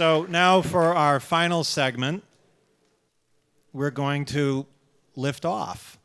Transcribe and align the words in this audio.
So 0.00 0.24
now 0.30 0.62
for 0.62 0.94
our 0.94 1.20
final 1.20 1.62
segment, 1.62 2.24
we're 3.74 3.90
going 3.90 4.24
to 4.24 4.64
lift 5.14 5.44
off. 5.44 5.98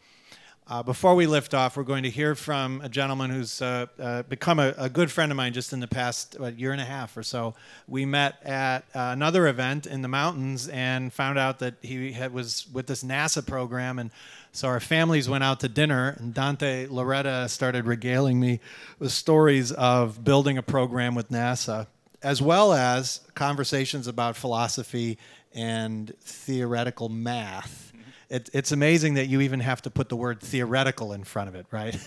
Uh, 0.68 0.84
before 0.84 1.16
we 1.16 1.28
lift 1.28 1.54
off, 1.54 1.78
we're 1.78 1.84
going 1.84 2.04
to 2.04 2.10
hear 2.10 2.36
from 2.36 2.82
a 2.82 2.90
gentleman 2.90 3.30
who's 3.30 3.62
uh, 3.62 3.86
uh, 3.98 4.24
become 4.24 4.60
a, 4.60 4.74
a, 4.78 4.90
good 4.90 5.10
friend 5.10 5.32
of 5.32 5.38
mine 5.38 5.54
just 5.54 5.72
in 5.72 5.80
the 5.80 5.88
past 5.88 6.36
year 6.58 6.74
and 6.74 6.82
a 6.82 6.84
half 6.84 7.16
or 7.16 7.24
so. 7.24 7.56
We 7.88 8.06
met 8.06 8.36
at 8.44 8.80
uh, 8.94 9.12
another 9.14 9.48
event 9.48 9.88
in 9.88 10.02
the 10.02 10.10
mountains 10.10 10.68
and 10.68 11.14
found 11.14 11.40
out 11.40 11.60
that 11.60 11.76
he 11.82 12.12
had, 12.12 12.34
was 12.34 12.68
with 12.74 12.88
this 12.88 13.02
NASA 13.02 13.48
program. 13.48 13.98
And 13.98 14.12
so 14.52 14.68
our 14.68 14.82
families 14.82 15.30
went 15.30 15.46
out 15.46 15.62
to 15.62 15.70
dinner, 15.70 16.18
and 16.20 16.34
Dante 16.34 16.88
Lauretta 16.88 17.50
started 17.50 17.86
regaling 17.86 18.42
me 18.42 18.60
with 19.00 19.14
stories 19.14 19.72
of 19.72 20.26
building 20.26 20.58
a 20.58 20.64
program 20.64 21.16
with 21.16 21.30
NASA, 21.30 21.88
as 22.26 22.42
well 22.42 22.74
as 22.74 23.22
conversations 23.36 24.08
about 24.08 24.36
philosophy 24.36 25.18
and 25.54 26.14
theoretical 26.20 27.08
math 27.08 27.86
it, 28.30 28.50
it's 28.54 28.72
amazing 28.72 29.16
that 29.16 29.28
you 29.28 29.42
even 29.42 29.60
have 29.60 29.82
to 29.84 29.90
put 29.90 30.10
the 30.10 30.16
word 30.16 30.42
theoretical 30.42 31.14
in 31.14 31.24
front 31.24 31.48
of 31.48 31.56
it, 31.56 31.68
right? 31.72 31.98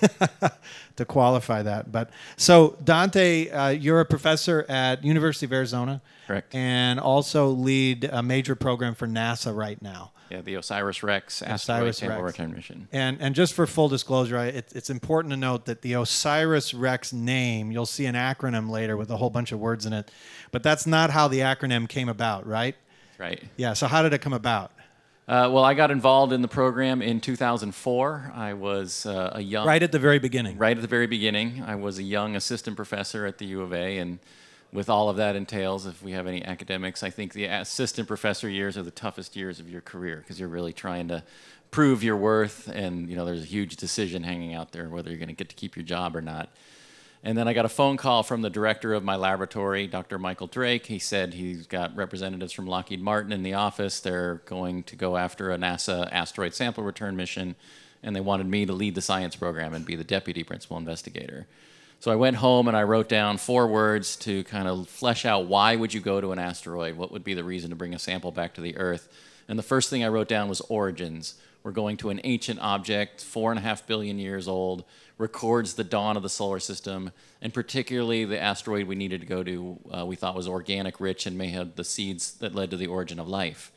to 0.96 1.04
qualify 1.04 1.62
that. 1.62 1.92
But 1.92 2.10
so 2.36 2.76
Dante, 2.82 3.48
uh, 3.50 3.68
you're 3.68 4.00
a 4.00 4.04
professor 4.04 4.66
at 4.68 5.04
University 5.04 5.46
of 5.46 5.52
Arizona, 5.52 6.02
correct, 6.26 6.54
and 6.54 6.98
also 6.98 7.48
lead 7.48 8.04
a 8.04 8.22
major 8.22 8.54
program 8.56 8.94
for 8.94 9.06
NASA 9.06 9.56
right 9.56 9.80
now. 9.80 10.12
Yeah, 10.30 10.42
the 10.42 10.56
OSIRIS-REx 10.56 11.42
asteroid 11.42 11.94
sample 11.94 12.22
return 12.22 12.52
mission. 12.52 12.88
And 12.92 13.18
and 13.20 13.34
just 13.34 13.54
for 13.54 13.66
full 13.66 13.88
disclosure, 13.88 14.38
I, 14.38 14.46
it, 14.46 14.72
it's 14.74 14.90
important 14.90 15.32
to 15.32 15.36
note 15.36 15.66
that 15.66 15.82
the 15.82 15.92
OSIRIS-REx 15.94 17.12
name, 17.12 17.72
you'll 17.72 17.86
see 17.86 18.06
an 18.06 18.14
acronym 18.14 18.70
later 18.70 18.96
with 18.96 19.10
a 19.10 19.16
whole 19.16 19.30
bunch 19.30 19.52
of 19.52 19.58
words 19.58 19.86
in 19.86 19.92
it, 19.92 20.10
but 20.50 20.62
that's 20.62 20.86
not 20.86 21.10
how 21.10 21.28
the 21.28 21.40
acronym 21.40 21.88
came 21.88 22.08
about, 22.08 22.46
right? 22.46 22.76
Right. 23.18 23.42
Yeah. 23.56 23.72
So 23.72 23.86
how 23.86 24.02
did 24.02 24.12
it 24.12 24.20
come 24.20 24.32
about? 24.32 24.72
Uh, 25.28 25.50
well, 25.52 25.62
I 25.62 25.74
got 25.74 25.90
involved 25.90 26.32
in 26.32 26.40
the 26.40 26.48
program 26.48 27.02
in 27.02 27.20
2004. 27.20 28.32
I 28.34 28.54
was 28.54 29.04
uh, 29.04 29.32
a 29.34 29.42
young. 29.42 29.66
Right 29.66 29.82
at 29.82 29.92
the 29.92 29.98
very 29.98 30.18
beginning. 30.18 30.56
Right 30.56 30.74
at 30.74 30.80
the 30.80 30.88
very 30.88 31.06
beginning. 31.06 31.62
I 31.66 31.74
was 31.74 31.98
a 31.98 32.02
young 32.02 32.34
assistant 32.34 32.76
professor 32.76 33.26
at 33.26 33.36
the 33.36 33.44
U 33.46 33.60
of 33.60 33.74
A, 33.74 33.98
and 33.98 34.20
with 34.72 34.90
all 34.90 35.08
of 35.08 35.16
that 35.16 35.34
entails, 35.34 35.86
if 35.86 36.02
we 36.02 36.12
have 36.12 36.26
any 36.26 36.44
academics, 36.44 37.02
I 37.02 37.10
think 37.10 37.32
the 37.32 37.46
assistant 37.46 38.06
professor 38.06 38.48
years 38.48 38.76
are 38.76 38.82
the 38.82 38.90
toughest 38.90 39.34
years 39.34 39.60
of 39.60 39.70
your 39.70 39.80
career 39.80 40.16
because 40.16 40.38
you're 40.38 40.48
really 40.48 40.72
trying 40.72 41.08
to 41.08 41.22
prove 41.70 42.02
your 42.02 42.16
worth, 42.16 42.68
and 42.68 43.08
you 43.08 43.16
know 43.16 43.24
there's 43.24 43.42
a 43.42 43.46
huge 43.46 43.76
decision 43.76 44.22
hanging 44.22 44.54
out 44.54 44.72
there 44.72 44.88
whether 44.88 45.10
you're 45.10 45.18
going 45.18 45.28
to 45.28 45.34
get 45.34 45.48
to 45.48 45.56
keep 45.56 45.76
your 45.76 45.84
job 45.84 46.16
or 46.16 46.20
not. 46.20 46.50
And 47.24 47.36
then 47.36 47.48
I 47.48 47.52
got 47.52 47.64
a 47.64 47.68
phone 47.68 47.96
call 47.96 48.22
from 48.22 48.42
the 48.42 48.50
director 48.50 48.94
of 48.94 49.02
my 49.02 49.16
laboratory, 49.16 49.88
Dr. 49.88 50.18
Michael 50.18 50.46
Drake. 50.46 50.86
He 50.86 51.00
said 51.00 51.34
he's 51.34 51.66
got 51.66 51.96
representatives 51.96 52.52
from 52.52 52.66
Lockheed 52.66 53.02
Martin 53.02 53.32
in 53.32 53.42
the 53.42 53.54
office. 53.54 53.98
They're 53.98 54.36
going 54.46 54.84
to 54.84 54.94
go 54.94 55.16
after 55.16 55.50
a 55.50 55.58
NASA 55.58 56.08
asteroid 56.12 56.54
sample 56.54 56.84
return 56.84 57.16
mission, 57.16 57.56
and 58.04 58.14
they 58.14 58.20
wanted 58.20 58.46
me 58.46 58.66
to 58.66 58.72
lead 58.72 58.94
the 58.94 59.02
science 59.02 59.34
program 59.34 59.74
and 59.74 59.84
be 59.84 59.96
the 59.96 60.04
deputy 60.04 60.44
principal 60.44 60.76
investigator. 60.76 61.48
So 62.00 62.12
I 62.12 62.16
went 62.16 62.36
home 62.36 62.68
and 62.68 62.76
I 62.76 62.84
wrote 62.84 63.08
down 63.08 63.38
four 63.38 63.66
words 63.66 64.14
to 64.16 64.44
kind 64.44 64.68
of 64.68 64.88
flesh 64.88 65.24
out 65.24 65.46
why 65.46 65.74
would 65.74 65.92
you 65.92 66.00
go 66.00 66.20
to 66.20 66.30
an 66.30 66.38
asteroid? 66.38 66.96
What 66.96 67.10
would 67.10 67.24
be 67.24 67.34
the 67.34 67.42
reason 67.42 67.70
to 67.70 67.76
bring 67.76 67.92
a 67.92 67.98
sample 67.98 68.30
back 68.30 68.54
to 68.54 68.60
the 68.60 68.76
Earth? 68.76 69.08
And 69.48 69.58
the 69.58 69.64
first 69.64 69.90
thing 69.90 70.04
I 70.04 70.08
wrote 70.08 70.28
down 70.28 70.48
was 70.48 70.60
origins. 70.62 71.34
We're 71.64 71.72
going 71.72 71.96
to 71.98 72.10
an 72.10 72.20
ancient 72.22 72.60
object, 72.60 73.20
four 73.22 73.50
and 73.50 73.58
a 73.58 73.62
half 73.62 73.84
billion 73.86 74.18
years 74.18 74.46
old 74.46 74.84
records 75.18 75.74
the 75.74 75.82
dawn 75.82 76.16
of 76.16 76.22
the 76.22 76.28
solar 76.28 76.60
system, 76.60 77.10
and 77.42 77.52
particularly 77.52 78.24
the 78.24 78.40
asteroid 78.40 78.86
we 78.86 78.94
needed 78.94 79.20
to 79.20 79.26
go 79.26 79.42
to, 79.42 79.78
uh, 79.92 80.06
we 80.06 80.14
thought 80.14 80.36
was 80.36 80.46
organic 80.46 81.00
rich 81.00 81.26
and 81.26 81.36
may 81.36 81.48
have 81.48 81.74
the 81.74 81.82
seeds 81.82 82.34
that 82.34 82.54
led 82.54 82.70
to 82.70 82.76
the 82.76 82.86
origin 82.86 83.18
of 83.18 83.26
life. 83.26 83.72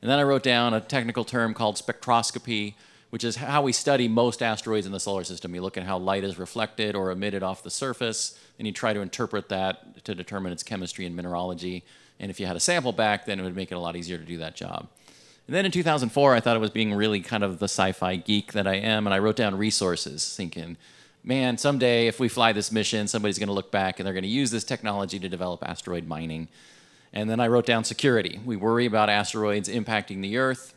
And 0.00 0.08
then 0.08 0.20
I 0.20 0.22
wrote 0.22 0.44
down 0.44 0.72
a 0.72 0.80
technical 0.80 1.24
term 1.24 1.52
called 1.52 1.74
spectroscopy, 1.74 2.74
which 3.10 3.24
is 3.24 3.36
how 3.36 3.62
we 3.62 3.72
study 3.72 4.08
most 4.08 4.42
asteroids 4.42 4.86
in 4.86 4.92
the 4.92 5.00
solar 5.00 5.24
system. 5.24 5.54
You 5.54 5.62
look 5.62 5.76
at 5.76 5.84
how 5.84 5.98
light 5.98 6.24
is 6.24 6.38
reflected 6.38 6.94
or 6.94 7.10
emitted 7.10 7.42
off 7.42 7.62
the 7.62 7.70
surface, 7.70 8.38
and 8.58 8.66
you 8.66 8.72
try 8.72 8.92
to 8.92 9.00
interpret 9.00 9.48
that 9.48 10.04
to 10.04 10.14
determine 10.14 10.52
its 10.52 10.62
chemistry 10.62 11.06
and 11.06 11.14
mineralogy. 11.14 11.84
And 12.18 12.30
if 12.30 12.40
you 12.40 12.46
had 12.46 12.56
a 12.56 12.60
sample 12.60 12.92
back, 12.92 13.26
then 13.26 13.38
it 13.38 13.42
would 13.42 13.56
make 13.56 13.70
it 13.70 13.76
a 13.76 13.80
lot 13.80 13.96
easier 13.96 14.18
to 14.18 14.24
do 14.24 14.38
that 14.38 14.56
job. 14.56 14.88
And 15.46 15.54
then 15.54 15.64
in 15.64 15.70
2004, 15.70 16.34
I 16.34 16.40
thought 16.40 16.56
it 16.56 16.60
was 16.60 16.70
being 16.70 16.92
really 16.92 17.20
kind 17.20 17.44
of 17.44 17.60
the 17.60 17.68
sci 17.68 17.92
fi 17.92 18.16
geek 18.16 18.52
that 18.52 18.66
I 18.66 18.74
am, 18.74 19.06
and 19.06 19.14
I 19.14 19.20
wrote 19.20 19.36
down 19.36 19.56
resources, 19.56 20.34
thinking, 20.34 20.76
man, 21.22 21.58
someday 21.58 22.06
if 22.06 22.18
we 22.18 22.28
fly 22.28 22.52
this 22.52 22.72
mission, 22.72 23.06
somebody's 23.06 23.38
going 23.38 23.48
to 23.48 23.52
look 23.52 23.70
back 23.70 23.98
and 23.98 24.06
they're 24.06 24.14
going 24.14 24.22
to 24.22 24.28
use 24.28 24.50
this 24.50 24.64
technology 24.64 25.18
to 25.18 25.28
develop 25.28 25.62
asteroid 25.62 26.06
mining. 26.06 26.48
And 27.12 27.30
then 27.30 27.40
I 27.40 27.48
wrote 27.48 27.66
down 27.66 27.84
security. 27.84 28.40
We 28.44 28.56
worry 28.56 28.86
about 28.86 29.08
asteroids 29.08 29.68
impacting 29.68 30.22
the 30.22 30.36
Earth. 30.36 30.74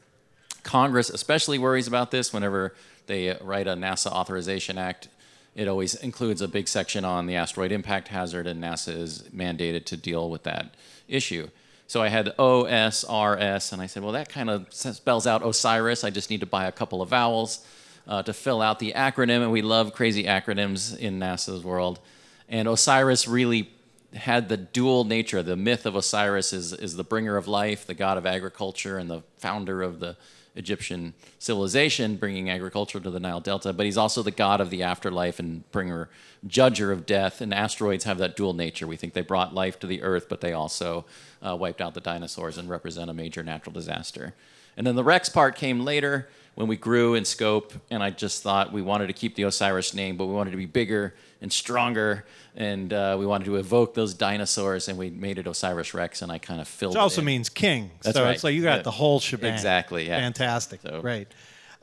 Congress 0.63 1.09
especially 1.09 1.57
worries 1.57 1.87
about 1.87 2.11
this 2.11 2.33
whenever 2.33 2.73
they 3.07 3.37
write 3.41 3.67
a 3.67 3.73
NASA 3.73 4.11
Authorization 4.11 4.77
Act. 4.77 5.09
It 5.55 5.67
always 5.67 5.95
includes 5.95 6.41
a 6.41 6.47
big 6.47 6.67
section 6.67 7.03
on 7.03 7.25
the 7.25 7.35
asteroid 7.35 7.71
impact 7.71 8.09
hazard, 8.09 8.47
and 8.47 8.63
NASA 8.63 8.95
is 8.95 9.23
mandated 9.35 9.85
to 9.85 9.97
deal 9.97 10.29
with 10.29 10.43
that 10.43 10.75
issue. 11.07 11.49
So 11.87 12.03
I 12.03 12.09
had 12.09 12.33
O, 12.37 12.65
S, 12.65 13.03
R, 13.03 13.35
S, 13.35 13.71
and 13.71 13.81
I 13.81 13.87
said, 13.87 14.03
well, 14.03 14.11
that 14.13 14.29
kind 14.29 14.49
of 14.49 14.71
spells 14.71 15.25
out 15.25 15.43
Osiris. 15.43 16.03
I 16.03 16.11
just 16.11 16.29
need 16.29 16.41
to 16.41 16.45
buy 16.45 16.65
a 16.65 16.71
couple 16.71 17.01
of 17.01 17.09
vowels 17.09 17.65
uh, 18.07 18.21
to 18.23 18.31
fill 18.31 18.61
out 18.61 18.77
the 18.77 18.93
acronym, 18.93 19.41
and 19.41 19.51
we 19.51 19.63
love 19.63 19.93
crazy 19.93 20.25
acronyms 20.25 20.97
in 20.97 21.19
NASA's 21.19 21.63
world. 21.63 21.99
And 22.47 22.67
Osiris 22.67 23.27
really 23.27 23.71
had 24.13 24.49
the 24.49 24.57
dual 24.57 25.03
nature. 25.03 25.41
The 25.41 25.55
myth 25.55 25.85
of 25.85 25.95
Osiris 25.95 26.53
is, 26.53 26.73
is 26.73 26.95
the 26.95 27.03
bringer 27.03 27.37
of 27.37 27.47
life, 27.47 27.87
the 27.87 27.93
god 27.95 28.17
of 28.17 28.25
agriculture, 28.25 28.97
and 28.97 29.09
the 29.09 29.23
founder 29.37 29.81
of 29.81 29.99
the 29.99 30.15
Egyptian 30.55 31.13
civilization, 31.37 32.15
bringing 32.15 32.49
agriculture 32.49 32.99
to 32.99 33.09
the 33.09 33.19
Nile 33.19 33.39
Delta, 33.39 33.71
but 33.73 33.85
he's 33.85 33.97
also 33.97 34.23
the 34.23 34.31
god 34.31 34.61
of 34.61 34.69
the 34.69 34.83
afterlife 34.83 35.39
and 35.39 35.69
bringer, 35.71 36.09
judger 36.47 36.91
of 36.91 37.05
death. 37.05 37.41
And 37.41 37.53
asteroids 37.53 38.03
have 38.03 38.17
that 38.17 38.35
dual 38.35 38.53
nature. 38.53 38.87
We 38.87 38.95
think 38.95 39.13
they 39.13 39.21
brought 39.21 39.53
life 39.53 39.79
to 39.79 39.87
the 39.87 40.01
earth, 40.01 40.27
but 40.29 40.41
they 40.41 40.53
also 40.53 41.05
uh, 41.41 41.55
wiped 41.55 41.81
out 41.81 41.93
the 41.93 42.01
dinosaurs 42.01 42.57
and 42.57 42.69
represent 42.69 43.09
a 43.09 43.13
major 43.13 43.43
natural 43.43 43.73
disaster. 43.73 44.33
And 44.75 44.87
then 44.87 44.95
the 44.95 45.03
Rex 45.03 45.29
part 45.29 45.55
came 45.55 45.81
later 45.81 46.29
when 46.55 46.67
we 46.67 46.75
grew 46.75 47.15
in 47.15 47.23
scope, 47.25 47.73
and 47.89 48.03
I 48.03 48.09
just 48.09 48.43
thought 48.43 48.73
we 48.73 48.81
wanted 48.81 49.07
to 49.07 49.13
keep 49.13 49.35
the 49.35 49.43
Osiris 49.43 49.93
name, 49.93 50.17
but 50.17 50.25
we 50.25 50.33
wanted 50.33 50.51
to 50.51 50.57
be 50.57 50.65
bigger 50.65 51.15
and 51.41 51.51
stronger, 51.53 52.25
and 52.55 52.91
uh, 52.91 53.15
we 53.17 53.25
wanted 53.25 53.45
to 53.45 53.55
evoke 53.55 53.93
those 53.93 54.13
dinosaurs, 54.13 54.89
and 54.89 54.97
we 54.97 55.09
made 55.09 55.37
it 55.37 55.47
Osiris 55.47 55.93
Rex, 55.93 56.21
and 56.21 56.31
I 56.31 56.37
kind 56.37 56.59
of 56.59 56.67
filled. 56.67 56.95
It 56.95 56.99
also 56.99 57.21
in. 57.21 57.25
means 57.25 57.47
king. 57.49 57.91
That's 58.03 58.17
so 58.17 58.23
right. 58.25 58.35
it's 58.35 58.43
like 58.43 58.55
you 58.55 58.63
got 58.63 58.77
Yeah. 58.77 58.81
the 58.83 58.91
whole 58.91 59.19
shebang. 59.21 59.53
Exactly, 59.53 60.07
yeah. 60.07 60.19
Fantastic. 60.19 60.81
So- 60.81 61.01
Great. 61.01 61.27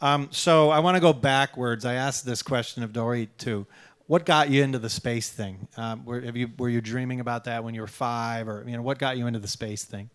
Um, 0.01 0.29
so 0.31 0.69
I 0.69 0.81
want 0.81 0.97
to 0.97 1.01
go 1.01 1.15
backwards. 1.15 1.87
I 1.87 1.95
asked 1.95 2.27
this 2.27 2.43
question 2.43 2.83
of 2.83 2.93
Dory 2.93 3.31
too. 3.39 3.67
What 4.09 4.27
got 4.27 4.51
you 4.51 4.63
into 4.63 4.79
the 4.79 4.91
space 4.91 5.31
thing? 5.31 5.67
Um, 5.79 6.05
were, 6.05 6.21
have 6.21 6.37
you, 6.37 6.51
were 6.59 6.69
you 6.69 6.81
dreaming 6.83 7.19
about 7.21 7.45
that 7.45 7.65
when 7.65 7.75
you 7.75 7.81
were 7.81 7.87
five, 7.87 8.47
or 8.47 8.63
you 8.69 8.77
know, 8.77 8.83
what 8.83 8.99
got 8.99 9.17
you 9.17 9.27
into 9.27 9.39
the 9.39 9.49
space 9.49 9.85
thing? 9.85 10.11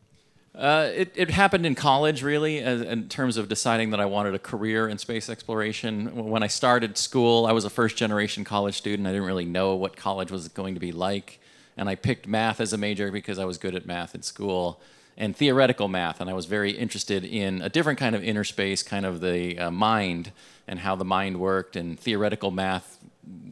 Uh, 0.54 0.90
it, 0.94 1.14
it 1.16 1.30
happened 1.30 1.66
in 1.66 1.76
college, 1.76 2.24
really, 2.24 2.60
as, 2.60 2.82
in 2.82 3.08
terms 3.08 3.38
of 3.38 3.48
deciding 3.48 3.92
that 3.92 4.02
I 4.02 4.06
wanted 4.06 4.36
a 4.36 4.40
career 4.40 4.90
in 4.90 4.98
space 4.98 5.30
exploration. 5.30 6.28
When 6.28 6.44
I 6.44 6.48
started 6.48 6.98
school, 6.98 7.46
I 7.46 7.54
was 7.54 7.64
a 7.64 7.70
first 7.70 7.96
generation 7.96 8.44
college 8.44 8.76
student. 8.76 9.08
I 9.08 9.12
didn't 9.12 9.28
really 9.28 9.46
know 9.46 9.76
what 9.76 9.96
college 9.96 10.30
was 10.30 10.50
going 10.50 10.74
to 10.74 10.80
be 10.80 10.92
like. 10.92 11.40
And 11.78 11.88
I 11.88 11.96
picked 11.96 12.28
math 12.28 12.60
as 12.60 12.74
a 12.74 12.78
major 12.78 13.12
because 13.12 13.40
I 13.40 13.46
was 13.46 13.58
good 13.58 13.76
at 13.76 13.86
math 13.86 14.14
in 14.14 14.24
school 14.24 14.82
and 15.18 15.36
theoretical 15.36 15.88
math. 15.88 16.20
And 16.20 16.30
I 16.30 16.34
was 16.34 16.48
very 16.48 16.72
interested 16.72 17.24
in 17.24 17.62
a 17.62 17.70
different 17.70 17.98
kind 17.98 18.14
of 18.14 18.24
inner 18.24 18.44
space, 18.44 18.84
kind 18.84 19.06
of 19.06 19.22
the 19.22 19.58
uh, 19.58 19.72
mind 19.72 20.34
and 20.68 20.80
how 20.80 20.96
the 20.96 21.06
mind 21.06 21.40
worked. 21.40 21.78
And 21.78 21.98
theoretical 21.98 22.52
math 22.52 23.00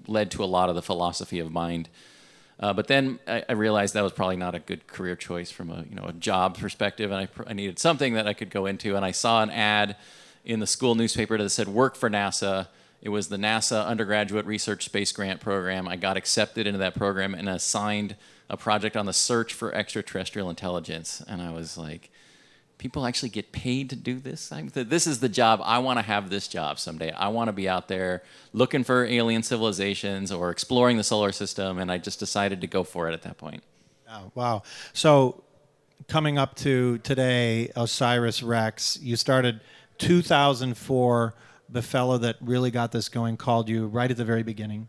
led 0.05 0.31
to 0.31 0.43
a 0.43 0.45
lot 0.45 0.67
of 0.67 0.75
the 0.75 0.81
philosophy 0.81 1.39
of 1.39 1.49
mind. 1.49 1.87
Uh, 2.59 2.73
but 2.73 2.87
then 2.87 3.19
I, 3.27 3.43
I 3.47 3.53
realized 3.53 3.93
that 3.93 4.03
was 4.03 4.11
probably 4.11 4.35
not 4.35 4.53
a 4.53 4.59
good 4.59 4.85
career 4.87 5.15
choice 5.15 5.49
from 5.49 5.69
a 5.69 5.85
you 5.89 5.95
know 5.95 6.03
a 6.03 6.13
job 6.13 6.57
perspective, 6.57 7.11
and 7.11 7.21
I, 7.21 7.25
pr- 7.27 7.43
I 7.47 7.53
needed 7.53 7.79
something 7.79 8.13
that 8.13 8.27
I 8.27 8.33
could 8.33 8.49
go 8.49 8.65
into. 8.65 8.95
And 8.95 9.05
I 9.05 9.11
saw 9.11 9.41
an 9.41 9.49
ad 9.49 9.95
in 10.43 10.59
the 10.59 10.67
school 10.67 10.95
newspaper 10.95 11.37
that 11.37 11.49
said 11.49 11.69
"Work 11.69 11.95
for 11.95 12.09
NASA." 12.09 12.67
It 13.01 13.09
was 13.09 13.29
the 13.29 13.37
NASA 13.37 13.85
Undergraduate 13.85 14.45
Research 14.45 14.83
Space 14.83 15.13
Grant 15.13 15.39
Program. 15.39 15.87
I 15.87 15.95
got 15.95 16.17
accepted 16.17 16.67
into 16.67 16.79
that 16.79 16.95
program 16.95 17.33
and 17.33 17.47
assigned 17.47 18.17
a 18.49 18.57
project 18.57 18.97
on 18.97 19.05
the 19.05 19.13
search 19.13 19.53
for 19.53 19.73
extraterrestrial 19.73 20.49
intelligence. 20.49 21.23
And 21.25 21.41
I 21.41 21.53
was 21.53 21.77
like, 21.77 22.11
people 22.79 23.05
actually 23.05 23.29
get 23.29 23.51
paid 23.51 23.91
to 23.91 23.95
do 23.95 24.19
this. 24.19 24.51
This 24.73 25.05
is 25.05 25.19
the 25.19 25.29
job. 25.29 25.61
I 25.63 25.77
want 25.77 25.99
to 25.99 26.03
have 26.03 26.31
this 26.31 26.47
job 26.47 26.79
someday. 26.79 27.11
I 27.11 27.27
want 27.27 27.49
to 27.49 27.53
be 27.53 27.69
out 27.69 27.87
there 27.87 28.23
looking 28.53 28.83
for 28.83 29.05
alien 29.05 29.43
civilizations 29.43 30.31
or 30.31 30.49
exploring 30.49 30.97
the 30.97 31.03
solar 31.03 31.31
system. 31.31 31.77
And 31.77 31.91
I 31.91 31.99
just 31.99 32.19
decided 32.19 32.61
to 32.61 32.67
go 32.67 32.83
for 32.83 33.07
it 33.07 33.13
at 33.13 33.21
that 33.21 33.37
point. 33.37 33.61
Oh, 34.09 34.31
wow. 34.33 34.63
So 34.93 35.43
coming 36.07 36.39
up 36.39 36.55
to 36.55 36.97
today, 36.99 37.71
Osiris 37.75 38.41
Rex, 38.41 38.97
you 38.99 39.15
started 39.15 39.61
2004. 39.99 41.35
The 41.71 41.83
fellow 41.83 42.17
that 42.17 42.37
really 42.41 42.71
got 42.71 42.91
this 42.91 43.09
going 43.09 43.37
called 43.37 43.69
you 43.69 43.85
right 43.85 44.09
at 44.09 44.17
the 44.17 44.25
very 44.25 44.41
beginning. 44.41 44.87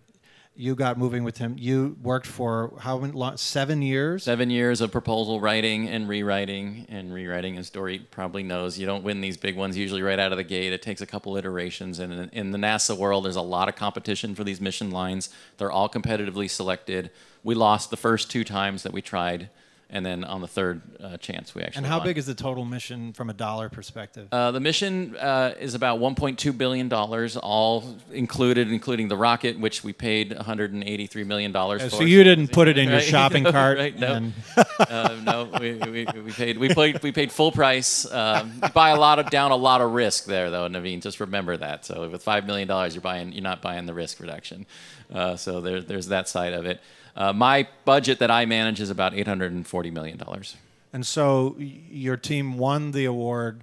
You 0.55 0.75
got 0.75 0.99
moving 0.99 1.25
with 1.25 1.39
him. 1.39 1.57
You 1.59 1.97
worked 2.03 2.27
for 2.27 2.75
how 2.81 2.99
many 2.99 3.13
long, 3.13 3.37
seven 3.37 3.81
years? 3.83 4.25
Seven 4.25 4.51
years 4.51 4.81
of 4.81 4.93
proposal 4.93 5.41
writing 5.41 5.89
and 5.89 6.09
rewriting 6.09 6.87
and 6.89 7.15
rewriting. 7.15 7.57
As 7.57 7.71
Dory 7.71 8.01
probably 8.11 8.43
knows, 8.43 8.79
you 8.79 8.85
don't 8.85 9.05
win 9.05 9.21
these 9.21 9.37
big 9.37 9.57
ones 9.57 9.77
usually 9.77 10.03
right 10.03 10.19
out 10.19 10.33
of 10.33 10.39
the 10.39 10.45
gate. 10.45 10.73
It 10.73 10.83
takes 10.83 11.01
a 11.01 11.07
couple 11.07 11.37
iterations. 11.37 11.99
And 11.99 12.13
in, 12.13 12.29
in 12.31 12.51
the 12.51 12.59
NASA 12.59 12.97
world, 12.97 13.25
there's 13.25 13.37
a 13.37 13.43
lot 13.43 13.69
of 13.69 13.77
competition 13.77 14.35
for 14.35 14.45
these 14.45 14.61
mission 14.61 14.91
lines. 14.91 15.31
They're 15.57 15.73
all 15.73 15.89
competitively 15.89 16.51
selected. 16.51 17.11
We 17.43 17.55
lost 17.55 17.91
the 17.91 17.97
first 17.97 18.31
two 18.31 18.45
times 18.45 18.83
that 18.83 18.93
we 18.93 19.01
tried 19.01 19.49
and 19.93 20.07
then 20.07 20.25
on 20.25 20.41
the 20.41 20.47
third 20.49 20.81
uh, 21.03 21.17
chance 21.17 21.55
we 21.55 21.63
actually. 21.63 21.79
And 21.79 21.87
how 21.87 21.99
won. 21.99 22.07
big 22.07 22.19
is 22.19 22.27
the 22.27 22.35
total 22.35 22.65
mission 22.65 23.13
from 23.13 23.29
a 23.29 23.33
dollar 23.33 23.69
perspective? 23.69 24.29
Uh, 24.33 24.51
the 24.53 24.61
mission 24.61 25.17
uh, 25.17 25.55
is 25.59 25.75
about 25.75 25.99
1.2 25.99 26.57
billion 26.57 26.89
dollars, 26.89 27.37
all 27.37 27.97
included, 28.13 28.71
including 28.71 29.09
the 29.09 29.17
rocket, 29.17 29.59
which 29.59 29.83
we 29.83 29.93
paid 29.93 30.35
183 30.35 31.25
million 31.25 31.53
dollars 31.53 31.83
for. 31.83 31.91
so 31.91 32.03
you 32.03 32.23
didn't 32.25 32.53
put 32.53 32.69
it 32.69 32.79
in 32.79 32.89
your 32.89 32.99
Right. 33.01 33.05
shopping 33.05 33.45
cart. 33.57 33.79
right? 33.79 33.99
No, 33.99 34.31
uh, 34.79 35.17
no, 35.25 35.49
we, 35.61 35.73
we, 35.75 36.07
we 36.23 36.33
paid 36.33 36.59
we 36.59 36.69
paid 36.73 37.03
we 37.03 37.13
paid 37.13 37.33
full 37.33 37.51
price. 37.53 38.11
Um, 38.11 38.63
buy 38.73 38.91
a 38.91 38.99
lot 38.99 39.19
of 39.19 39.31
down 39.31 39.51
a 39.51 39.57
lot 39.57 39.81
of 39.81 39.93
risk 39.93 40.25
there, 40.27 40.51
though, 40.51 40.69
Naveen. 40.69 41.03
Just 41.03 41.21
remember 41.21 41.57
that. 41.57 41.85
So 41.85 42.09
with 42.09 42.23
five 42.23 42.47
million 42.47 42.69
dollars, 42.69 42.95
you're 42.95 43.03
buying 43.03 43.33
you're 43.33 43.43
not 43.43 43.61
buying 43.63 43.87
the 43.87 43.95
risk 43.95 44.21
reduction. 44.21 44.67
Uh, 45.13 45.35
so 45.37 45.61
there, 45.61 45.81
there's 45.81 46.07
that 46.09 46.29
side 46.29 46.53
of 46.53 46.65
it. 46.67 46.81
Uh, 47.17 47.33
my 47.33 47.69
budget 47.85 48.19
that 48.19 48.31
I 48.31 48.47
manage 48.47 48.81
is 48.81 48.91
about 48.91 49.15
840 49.15 49.91
million 49.91 50.17
dollars. 50.19 50.57
And 50.93 51.07
so 51.07 51.57
your 51.59 52.17
team 52.17 52.59
won 52.59 52.91
the 52.91 53.05
award 53.05 53.63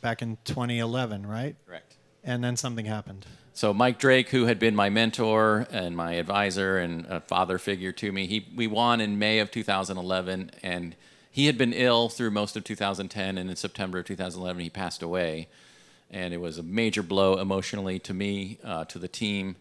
back 0.00 0.22
in 0.22 0.38
2011, 0.44 1.26
right? 1.26 1.56
Correct. 1.66 1.96
And 2.22 2.42
then 2.42 2.56
something 2.56 2.86
happened. 2.86 3.26
So 3.56 3.72
Mike 3.72 3.98
Drake, 3.98 4.28
who 4.28 4.44
had 4.44 4.58
been 4.58 4.76
my 4.76 4.90
mentor 4.90 5.66
and 5.70 5.96
my 5.96 6.12
advisor 6.12 6.76
and 6.78 7.06
a 7.06 7.20
father 7.20 7.58
figure 7.58 7.90
to 7.92 8.12
me, 8.12 8.26
he 8.26 8.46
we 8.54 8.66
won 8.66 9.00
in 9.00 9.18
May 9.18 9.38
of 9.38 9.50
2011, 9.50 10.50
and 10.62 10.94
he 11.30 11.46
had 11.46 11.56
been 11.56 11.72
ill 11.72 12.10
through 12.10 12.32
most 12.32 12.56
of 12.56 12.64
2010, 12.64 13.38
and 13.38 13.48
in 13.48 13.56
September 13.56 14.00
of 14.00 14.04
2011 14.04 14.62
he 14.62 14.68
passed 14.68 15.02
away, 15.02 15.48
and 16.10 16.34
it 16.34 16.36
was 16.36 16.58
a 16.58 16.62
major 16.62 17.02
blow 17.02 17.38
emotionally 17.38 17.98
to 18.00 18.12
me, 18.12 18.58
uh, 18.62 18.84
to 18.84 18.98
the 18.98 19.08
team, 19.08 19.56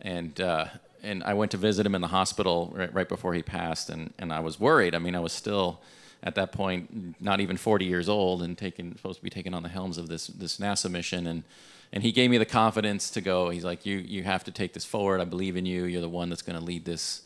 and 0.00 0.40
uh, 0.40 0.66
and 1.02 1.22
I 1.24 1.34
went 1.34 1.50
to 1.52 1.56
visit 1.56 1.86
him 1.86 1.94
in 1.94 2.00
the 2.00 2.08
hospital 2.08 2.72
right, 2.74 2.92
right 2.92 3.08
before 3.08 3.34
he 3.34 3.42
passed, 3.42 3.90
and 3.90 4.12
and 4.18 4.32
I 4.32 4.40
was 4.40 4.58
worried. 4.58 4.94
I 4.94 4.98
mean, 4.98 5.14
I 5.14 5.20
was 5.20 5.32
still 5.32 5.80
at 6.22 6.34
that 6.34 6.50
point 6.50 7.14
not 7.20 7.40
even 7.40 7.56
40 7.56 7.84
years 7.84 8.08
old 8.08 8.42
and 8.42 8.58
taking 8.58 8.96
supposed 8.96 9.18
to 9.18 9.22
be 9.22 9.30
taking 9.30 9.54
on 9.54 9.62
the 9.62 9.68
helms 9.68 9.98
of 9.98 10.08
this 10.08 10.26
this 10.26 10.58
NASA 10.58 10.90
mission 10.90 11.28
and 11.28 11.44
and 11.92 12.02
he 12.02 12.10
gave 12.10 12.28
me 12.28 12.38
the 12.38 12.44
confidence 12.44 13.08
to 13.10 13.20
go 13.20 13.50
he's 13.50 13.64
like 13.64 13.86
you 13.86 13.98
you 13.98 14.24
have 14.24 14.42
to 14.42 14.50
take 14.50 14.72
this 14.72 14.84
forward 14.84 15.20
I 15.20 15.24
believe 15.24 15.56
in 15.56 15.64
you 15.64 15.84
you're 15.84 16.00
the 16.00 16.08
one 16.08 16.28
that's 16.28 16.42
going 16.42 16.58
to 16.58 16.64
lead 16.64 16.84
this 16.84 17.22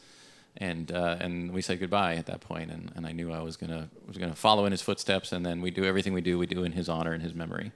and 0.59 0.93
uh, 0.93 1.17
and 1.21 1.53
we 1.55 1.63
said 1.63 1.81
goodbye 1.81 2.17
at 2.17 2.27
that 2.27 2.43
point 2.43 2.71
and, 2.71 2.93
and 2.95 3.07
I 3.07 3.13
knew 3.13 3.33
I 3.33 3.41
was 3.41 3.57
going 3.57 3.71
to 3.71 3.89
was 4.07 4.19
going 4.19 4.31
to 4.31 4.37
follow 4.37 4.67
in 4.67 4.73
his 4.73 4.83
footsteps 4.83 5.33
and 5.33 5.47
then 5.47 5.63
we 5.63 5.71
do 5.71 5.87
everything 5.87 6.13
we 6.13 6.21
do 6.21 6.39
we 6.39 6.47
do 6.47 6.63
in 6.63 6.73
his 6.73 6.91
honor 6.91 7.15
and 7.15 7.23
his 7.23 7.33
memory 7.33 7.73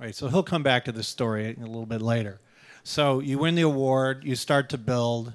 Right. 0.00 0.14
So 0.14 0.28
he'll 0.28 0.42
come 0.42 0.62
back 0.62 0.86
to 0.86 0.92
this 0.92 1.06
story 1.06 1.54
a 1.54 1.66
little 1.66 1.84
bit 1.84 2.00
later. 2.00 2.40
So 2.82 3.20
you 3.20 3.38
win 3.38 3.54
the 3.54 3.62
award, 3.62 4.24
you 4.24 4.34
start 4.36 4.68
to 4.70 4.78
build 4.78 5.32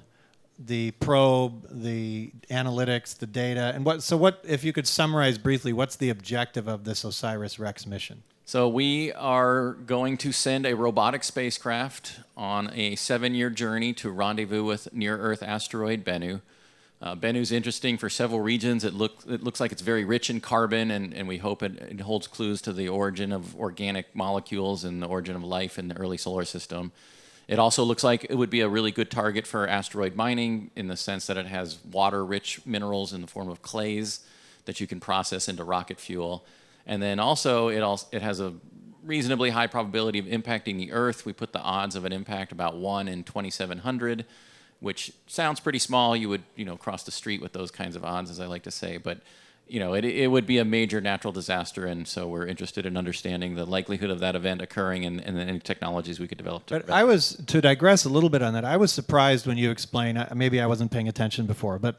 the 0.58 0.90
probe, 0.92 1.66
the 1.70 2.32
analytics, 2.50 3.16
the 3.16 3.26
data, 3.26 3.72
and 3.74 3.84
what? 3.84 4.02
So 4.02 4.16
what? 4.16 4.42
If 4.46 4.64
you 4.64 4.72
could 4.72 4.86
summarize 4.86 5.38
briefly, 5.38 5.72
what's 5.72 5.96
the 5.96 6.08
objective 6.08 6.66
of 6.66 6.84
this 6.84 7.04
OSIRIS-REx 7.04 7.86
mission? 7.86 8.22
So 8.46 8.68
we 8.68 9.12
are 9.12 9.72
going 9.72 10.16
to 10.18 10.32
send 10.32 10.66
a 10.66 10.74
robotic 10.74 11.24
spacecraft 11.24 12.20
on 12.36 12.70
a 12.72 12.94
seven-year 12.94 13.50
journey 13.50 13.92
to 13.94 14.10
rendezvous 14.10 14.64
with 14.64 14.92
near-Earth 14.92 15.42
asteroid 15.42 16.04
Bennu. 16.04 16.40
Uh, 17.02 17.14
Bennu's 17.14 17.52
interesting 17.52 17.98
for 17.98 18.08
several 18.08 18.40
reasons. 18.40 18.84
It, 18.84 18.94
look, 18.94 19.24
it 19.28 19.42
looks 19.42 19.60
like 19.60 19.72
it's 19.72 19.82
very 19.82 20.04
rich 20.04 20.30
in 20.30 20.40
carbon, 20.40 20.90
and, 20.90 21.12
and 21.12 21.28
we 21.28 21.38
hope 21.38 21.62
it, 21.62 21.76
it 21.76 22.00
holds 22.00 22.26
clues 22.26 22.62
to 22.62 22.72
the 22.72 22.88
origin 22.88 23.32
of 23.32 23.54
organic 23.56 24.14
molecules 24.14 24.84
and 24.84 25.02
the 25.02 25.06
origin 25.06 25.36
of 25.36 25.44
life 25.44 25.78
in 25.78 25.88
the 25.88 25.96
early 25.96 26.16
solar 26.16 26.44
system. 26.44 26.92
It 27.48 27.58
also 27.58 27.84
looks 27.84 28.02
like 28.02 28.26
it 28.28 28.34
would 28.34 28.50
be 28.50 28.60
a 28.60 28.68
really 28.68 28.90
good 28.90 29.10
target 29.10 29.46
for 29.46 29.68
asteroid 29.68 30.16
mining 30.16 30.70
in 30.74 30.88
the 30.88 30.96
sense 30.96 31.26
that 31.28 31.36
it 31.36 31.46
has 31.46 31.78
water-rich 31.84 32.66
minerals 32.66 33.12
in 33.12 33.20
the 33.20 33.26
form 33.26 33.48
of 33.48 33.62
clays 33.62 34.20
that 34.64 34.80
you 34.80 34.86
can 34.86 34.98
process 34.98 35.48
into 35.48 35.62
rocket 35.62 36.00
fuel. 36.00 36.44
And 36.86 37.00
then 37.00 37.20
also 37.20 37.68
it 37.68 37.80
also 37.80 38.06
it 38.10 38.22
has 38.22 38.40
a 38.40 38.54
reasonably 39.04 39.50
high 39.50 39.68
probability 39.68 40.18
of 40.18 40.26
impacting 40.26 40.76
the 40.76 40.90
Earth. 40.90 41.24
We 41.24 41.32
put 41.32 41.52
the 41.52 41.60
odds 41.60 41.94
of 41.94 42.04
an 42.04 42.12
impact 42.12 42.50
about 42.50 42.76
one 42.76 43.06
in 43.06 43.22
2,700, 43.22 44.24
which 44.80 45.12
sounds 45.28 45.60
pretty 45.60 45.78
small. 45.78 46.16
You 46.16 46.28
would 46.28 46.42
you 46.56 46.64
know 46.64 46.76
cross 46.76 47.04
the 47.04 47.12
street 47.12 47.40
with 47.40 47.52
those 47.52 47.70
kinds 47.70 47.94
of 47.94 48.04
odds, 48.04 48.28
as 48.28 48.40
I 48.40 48.46
like 48.46 48.64
to 48.64 48.72
say, 48.72 48.96
but 48.96 49.20
you 49.68 49.80
know 49.80 49.94
it, 49.94 50.04
it 50.04 50.30
would 50.30 50.46
be 50.46 50.58
a 50.58 50.64
major 50.64 51.00
natural 51.00 51.32
disaster, 51.32 51.86
and 51.86 52.06
so 52.06 52.28
we're 52.28 52.46
interested 52.46 52.86
in 52.86 52.96
understanding 52.96 53.54
the 53.54 53.64
likelihood 53.64 54.10
of 54.10 54.20
that 54.20 54.36
event 54.36 54.62
occurring 54.62 55.04
and, 55.04 55.20
and 55.20 55.38
any 55.38 55.58
technologies 55.58 56.20
we 56.20 56.28
could 56.28 56.38
develop 56.38 56.66
to 56.66 56.80
But 56.80 56.90
I 56.90 57.04
was 57.04 57.42
to 57.46 57.60
digress 57.60 58.04
a 58.04 58.08
little 58.08 58.30
bit 58.30 58.42
on 58.42 58.54
that. 58.54 58.64
I 58.64 58.76
was 58.76 58.92
surprised 58.92 59.46
when 59.46 59.58
you 59.58 59.70
explained. 59.70 60.24
Maybe 60.34 60.60
I 60.60 60.66
wasn't 60.66 60.90
paying 60.90 61.08
attention 61.08 61.46
before, 61.46 61.78
but 61.78 61.98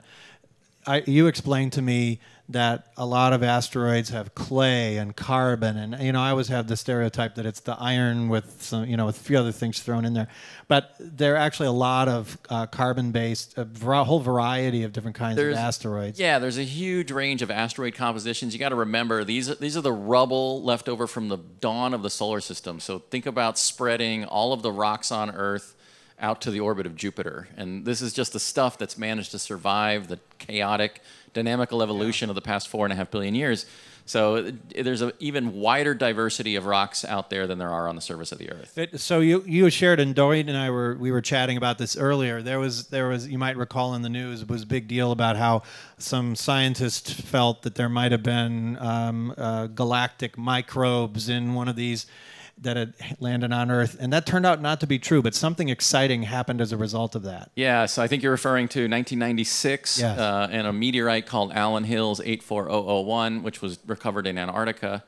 I, 0.87 1.03
you 1.05 1.27
explained 1.27 1.73
to 1.73 1.81
me 1.81 2.19
that 2.49 2.93
a 2.95 3.05
lot 3.05 3.33
of 3.33 3.43
asteroids 3.43 4.09
have 4.11 4.33
clay 4.33 4.95
and 4.95 5.13
carbon, 5.13 5.75
and 5.75 6.01
you 6.01 6.13
know 6.13 6.21
I 6.21 6.29
always 6.29 6.47
have 6.47 6.67
the 6.67 6.77
stereotype 6.77 7.35
that 7.35 7.45
it's 7.45 7.59
the 7.59 7.75
iron 7.77 8.29
with 8.29 8.61
some, 8.63 8.85
you 8.85 8.95
know, 8.95 9.05
with 9.07 9.17
a 9.17 9.19
few 9.19 9.37
other 9.37 9.51
things 9.51 9.81
thrown 9.81 10.05
in 10.05 10.13
there. 10.13 10.29
But 10.69 10.95
there 10.97 11.33
are 11.33 11.37
actually 11.37 11.67
a 11.67 11.73
lot 11.73 12.07
of 12.07 12.37
uh, 12.49 12.65
carbon-based, 12.67 13.57
a 13.57 14.03
whole 14.05 14.21
variety 14.21 14.83
of 14.83 14.93
different 14.93 15.17
kinds 15.17 15.35
There's- 15.35 15.55
of 15.57 15.59
asteroids. 15.59 16.19
Yeah, 16.19 16.39
there's 16.39 16.57
a 16.57 16.63
huge 16.63 17.11
range 17.11 17.41
of 17.41 17.51
asteroid 17.51 17.95
compositions. 17.95 18.53
You 18.53 18.59
got 18.59 18.69
to 18.69 18.75
remember 18.75 19.25
these 19.25 19.49
are, 19.49 19.55
these 19.55 19.75
are 19.75 19.81
the 19.81 19.91
rubble 19.91 20.63
left 20.63 20.87
over 20.87 21.05
from 21.05 21.27
the 21.27 21.37
dawn 21.37 21.93
of 21.93 22.01
the 22.01 22.09
solar 22.09 22.39
system. 22.39 22.79
So 22.79 22.99
think 22.99 23.25
about 23.25 23.57
spreading 23.57 24.23
all 24.23 24.53
of 24.53 24.61
the 24.61 24.71
rocks 24.71 25.11
on 25.11 25.31
Earth 25.31 25.75
out 26.19 26.41
to 26.41 26.51
the 26.51 26.59
orbit 26.59 26.85
of 26.85 26.95
Jupiter. 26.95 27.47
And 27.57 27.85
this 27.85 28.01
is 28.01 28.13
just 28.13 28.33
the 28.33 28.39
stuff 28.39 28.77
that's 28.77 28.97
managed 28.97 29.31
to 29.31 29.39
survive 29.39 30.07
the 30.07 30.19
chaotic, 30.39 31.01
dynamical 31.33 31.83
evolution 31.83 32.29
of 32.29 32.35
the 32.35 32.41
past 32.41 32.67
four 32.67 32.85
and 32.85 32.93
a 32.93 32.95
half 32.95 33.11
billion 33.11 33.35
years. 33.35 33.65
So 34.07 34.51
there's 34.73 35.01
an 35.01 35.11
even 35.19 35.53
wider 35.53 35.93
diversity 35.93 36.55
of 36.55 36.65
rocks 36.65 37.03
out 37.03 37.29
there 37.29 37.45
than 37.45 37.57
there 37.57 37.69
are 37.69 37.89
on 37.89 37.97
the 37.97 38.01
surface 38.01 38.31
of 38.31 38.37
the 38.37 38.49
Earth. 38.49 38.77
It, 38.77 39.01
so 39.01 39.19
you 39.19 39.43
you 39.45 39.69
shared 39.69 39.99
and 39.99 40.15
Doyd 40.15 40.47
and 40.47 40.57
I 40.57 40.69
were 40.69 40.95
we 40.95 41.11
were 41.11 41.19
chatting 41.19 41.57
about 41.57 41.77
this 41.77 41.97
earlier. 41.97 42.41
There 42.41 42.57
was 42.57 42.87
there 42.87 43.09
was 43.09 43.27
you 43.27 43.37
might 43.37 43.57
recall 43.57 43.95
in 43.95 44.03
the 44.03 44.09
news 44.09 44.41
it 44.41 44.47
was 44.47 44.63
a 44.63 44.65
big 44.65 44.87
deal 44.87 45.11
about 45.11 45.35
how 45.35 45.63
some 45.97 46.37
scientists 46.37 47.11
felt 47.11 47.63
that 47.63 47.75
there 47.75 47.89
might 47.89 48.13
have 48.13 48.23
been 48.23 48.77
um, 48.79 49.33
uh, 49.37 49.67
galactic 49.67 50.37
microbes 50.37 51.27
in 51.27 51.53
one 51.53 51.67
of 51.67 51.75
these 51.75 52.05
that 52.59 52.75
had 52.77 52.93
landed 53.19 53.51
on 53.53 53.69
Earth, 53.69 53.97
and 53.99 54.11
that 54.13 54.25
turned 54.25 54.45
out 54.45 54.61
not 54.61 54.79
to 54.79 54.87
be 54.87 54.97
true. 54.99 55.21
But 55.21 55.35
something 55.35 55.69
exciting 55.69 56.23
happened 56.23 56.59
as 56.61 56.71
a 56.71 56.77
result 56.77 57.15
of 57.15 57.23
that. 57.23 57.51
Yeah, 57.55 57.85
so 57.85 58.01
I 58.01 58.07
think 58.07 58.23
you're 58.23 58.31
referring 58.31 58.67
to 58.69 58.79
1996 58.81 59.99
Yes. 59.99 60.17
uh, 60.19 60.47
and 60.51 60.65
a 60.67 60.73
meteorite 60.73 61.25
called 61.25 61.51
Allan 61.53 61.83
Hills 61.83 62.19
84001, 62.21 63.43
which 63.43 63.61
was 63.61 63.79
recovered 63.85 64.25
in 64.27 64.37
Antarctica 64.37 65.03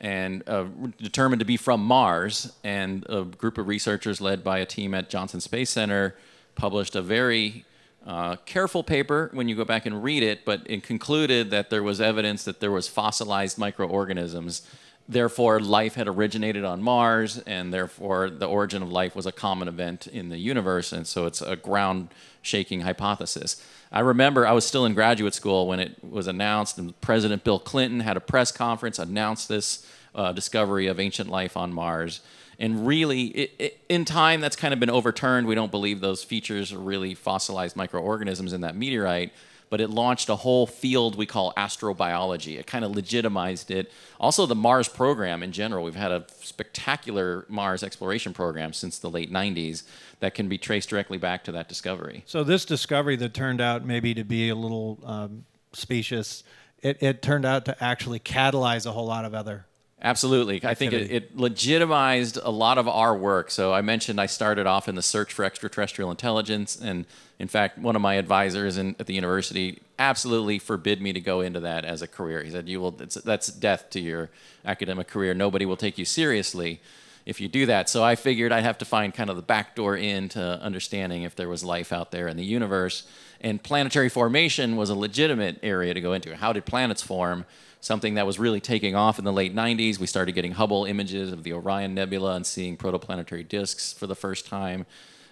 and 0.00 0.48
uh, 0.48 0.64
determined 0.98 1.40
to 1.40 1.44
be 1.46 1.56
from 1.56 1.80
Mars. 1.84 2.52
And 2.64 3.04
a 3.08 3.22
group 3.24 3.58
of 3.58 3.68
researchers 3.68 4.20
led 4.20 4.42
by 4.44 4.58
a 4.58 4.66
team 4.66 4.94
at 4.94 5.10
Johnson 5.10 5.40
Space 5.40 5.70
Center 5.70 6.14
published 6.54 6.96
a 6.96 7.02
very 7.02 7.64
uh, 8.06 8.36
careful 8.46 8.82
paper 8.82 9.28
when 9.34 9.48
you 9.48 9.54
go 9.56 9.64
back 9.64 9.86
and 9.86 10.02
read 10.02 10.22
it, 10.22 10.44
but 10.44 10.62
it 10.66 10.82
concluded 10.82 11.50
that 11.50 11.68
there 11.70 11.82
was 11.82 12.00
evidence 12.00 12.44
that 12.44 12.58
there 12.60 12.70
was 12.70 12.88
fossilized 12.88 13.58
microorganisms 13.58 14.62
therefore 15.08 15.58
life 15.58 15.94
had 15.94 16.06
originated 16.06 16.64
on 16.64 16.82
Mars, 16.82 17.38
and 17.46 17.72
therefore 17.72 18.28
the 18.28 18.46
origin 18.46 18.82
of 18.82 18.92
life 18.92 19.16
was 19.16 19.26
a 19.26 19.32
common 19.32 19.68
event 19.68 20.06
in 20.06 20.28
the 20.28 20.38
universe, 20.38 20.92
and 20.92 21.06
so 21.06 21.26
it's 21.26 21.40
a 21.40 21.56
ground-shaking 21.56 22.82
hypothesis. 22.82 23.64
I 23.90 24.00
remember 24.00 24.46
I 24.46 24.52
was 24.52 24.66
still 24.66 24.84
in 24.84 24.92
graduate 24.92 25.34
school 25.34 25.66
when 25.66 25.80
it 25.80 25.96
was 26.04 26.26
announced, 26.26 26.76
and 26.78 27.00
President 27.00 27.42
Bill 27.42 27.58
Clinton 27.58 28.00
had 28.00 28.16
a 28.18 28.20
press 28.20 28.52
conference, 28.52 28.98
announced 28.98 29.48
this 29.48 29.86
uh, 30.14 30.32
discovery 30.32 30.86
of 30.88 31.00
ancient 31.00 31.30
life 31.30 31.56
on 31.56 31.72
Mars. 31.72 32.20
And 32.58 32.86
really, 32.86 33.26
it, 33.28 33.50
it, 33.58 33.80
in 33.88 34.04
time, 34.04 34.40
that's 34.40 34.56
kind 34.56 34.74
of 34.74 34.80
been 34.80 34.90
overturned. 34.90 35.46
We 35.46 35.54
don't 35.54 35.70
believe 35.70 36.00
those 36.00 36.24
features 36.24 36.72
are 36.72 36.78
really 36.78 37.14
fossilized 37.14 37.76
microorganisms 37.76 38.52
in 38.52 38.62
that 38.62 38.74
meteorite 38.74 39.32
but 39.70 39.80
it 39.80 39.90
launched 39.90 40.28
a 40.28 40.36
whole 40.36 40.66
field 40.66 41.16
we 41.16 41.26
call 41.26 41.52
astrobiology. 41.56 42.58
It 42.58 42.66
kind 42.66 42.84
of 42.84 42.94
legitimized 42.94 43.70
it. 43.70 43.90
Also, 44.18 44.46
the 44.46 44.54
Mars 44.54 44.88
program 44.88 45.42
in 45.42 45.52
general, 45.52 45.84
we've 45.84 45.94
had 45.94 46.10
a 46.10 46.24
spectacular 46.40 47.44
Mars 47.48 47.82
exploration 47.82 48.32
program 48.32 48.72
since 48.72 48.98
the 48.98 49.10
late 49.10 49.32
90s 49.32 49.82
that 50.20 50.34
can 50.34 50.48
be 50.48 50.58
traced 50.58 50.88
directly 50.88 51.18
back 51.18 51.44
to 51.44 51.52
that 51.52 51.68
discovery. 51.68 52.24
So 52.26 52.44
this 52.44 52.64
discovery 52.64 53.16
that 53.16 53.34
turned 53.34 53.60
out 53.60 53.84
maybe 53.84 54.14
to 54.14 54.24
be 54.24 54.48
a 54.48 54.54
little 54.54 54.98
um, 55.04 55.44
specious, 55.72 56.42
it, 56.82 57.02
it 57.02 57.22
turned 57.22 57.44
out 57.44 57.64
to 57.66 57.84
actually 57.84 58.20
catalyze 58.20 58.86
a 58.86 58.92
whole 58.92 59.06
lot 59.06 59.24
of 59.24 59.34
other 59.34 59.66
Absolutely. 60.00 60.60
I 60.62 60.74
think 60.74 60.92
it, 60.92 61.10
it 61.10 61.36
legitimized 61.36 62.38
a 62.40 62.50
lot 62.50 62.78
of 62.78 62.86
our 62.86 63.16
work. 63.16 63.50
So 63.50 63.72
I 63.72 63.80
mentioned 63.82 64.20
I 64.20 64.26
started 64.26 64.66
off 64.66 64.88
in 64.88 64.94
the 64.94 65.02
search 65.02 65.32
for 65.32 65.44
extraterrestrial 65.44 66.12
intelligence. 66.12 66.80
And 66.80 67.04
in 67.40 67.48
fact, 67.48 67.78
one 67.78 67.96
of 67.96 68.02
my 68.02 68.14
advisors 68.14 68.78
in, 68.78 68.94
at 69.00 69.06
the 69.06 69.14
university 69.14 69.80
absolutely 69.98 70.60
forbid 70.60 71.02
me 71.02 71.12
to 71.12 71.20
go 71.20 71.40
into 71.40 71.58
that 71.60 71.84
as 71.84 72.00
a 72.00 72.06
career. 72.06 72.44
He 72.44 72.50
said, 72.50 72.68
you 72.68 72.80
will, 72.80 72.92
that's 72.92 73.48
death 73.48 73.90
to 73.90 74.00
your 74.00 74.30
academic 74.64 75.08
career. 75.08 75.34
Nobody 75.34 75.66
will 75.66 75.76
take 75.76 75.98
you 75.98 76.04
seriously 76.04 76.80
if 77.26 77.40
you 77.40 77.48
do 77.48 77.66
that. 77.66 77.88
So 77.88 78.04
I 78.04 78.14
figured 78.14 78.52
I'd 78.52 78.62
have 78.62 78.78
to 78.78 78.84
find 78.84 79.12
kind 79.12 79.30
of 79.30 79.36
the 79.36 79.42
back 79.42 79.74
door 79.74 79.96
into 79.96 80.40
understanding 80.40 81.24
if 81.24 81.34
there 81.34 81.48
was 81.48 81.64
life 81.64 81.92
out 81.92 82.12
there 82.12 82.28
in 82.28 82.36
the 82.36 82.44
universe. 82.44 83.06
And 83.40 83.60
planetary 83.60 84.08
formation 84.08 84.76
was 84.76 84.90
a 84.90 84.94
legitimate 84.94 85.58
area 85.62 85.92
to 85.92 86.00
go 86.00 86.12
into. 86.12 86.36
How 86.36 86.52
did 86.52 86.64
planets 86.66 87.02
form? 87.02 87.46
Something 87.80 88.14
that 88.14 88.26
was 88.26 88.38
really 88.38 88.60
taking 88.60 88.94
off 88.94 89.18
in 89.18 89.24
the 89.24 89.32
late 89.32 89.54
90s. 89.54 89.98
We 89.98 90.06
started 90.06 90.32
getting 90.32 90.52
Hubble 90.52 90.84
images 90.84 91.32
of 91.32 91.44
the 91.44 91.52
Orion 91.52 91.94
Nebula 91.94 92.34
and 92.34 92.46
seeing 92.46 92.76
protoplanetary 92.76 93.48
disks 93.48 93.92
for 93.92 94.06
the 94.06 94.16
first 94.16 94.46
time 94.46 94.84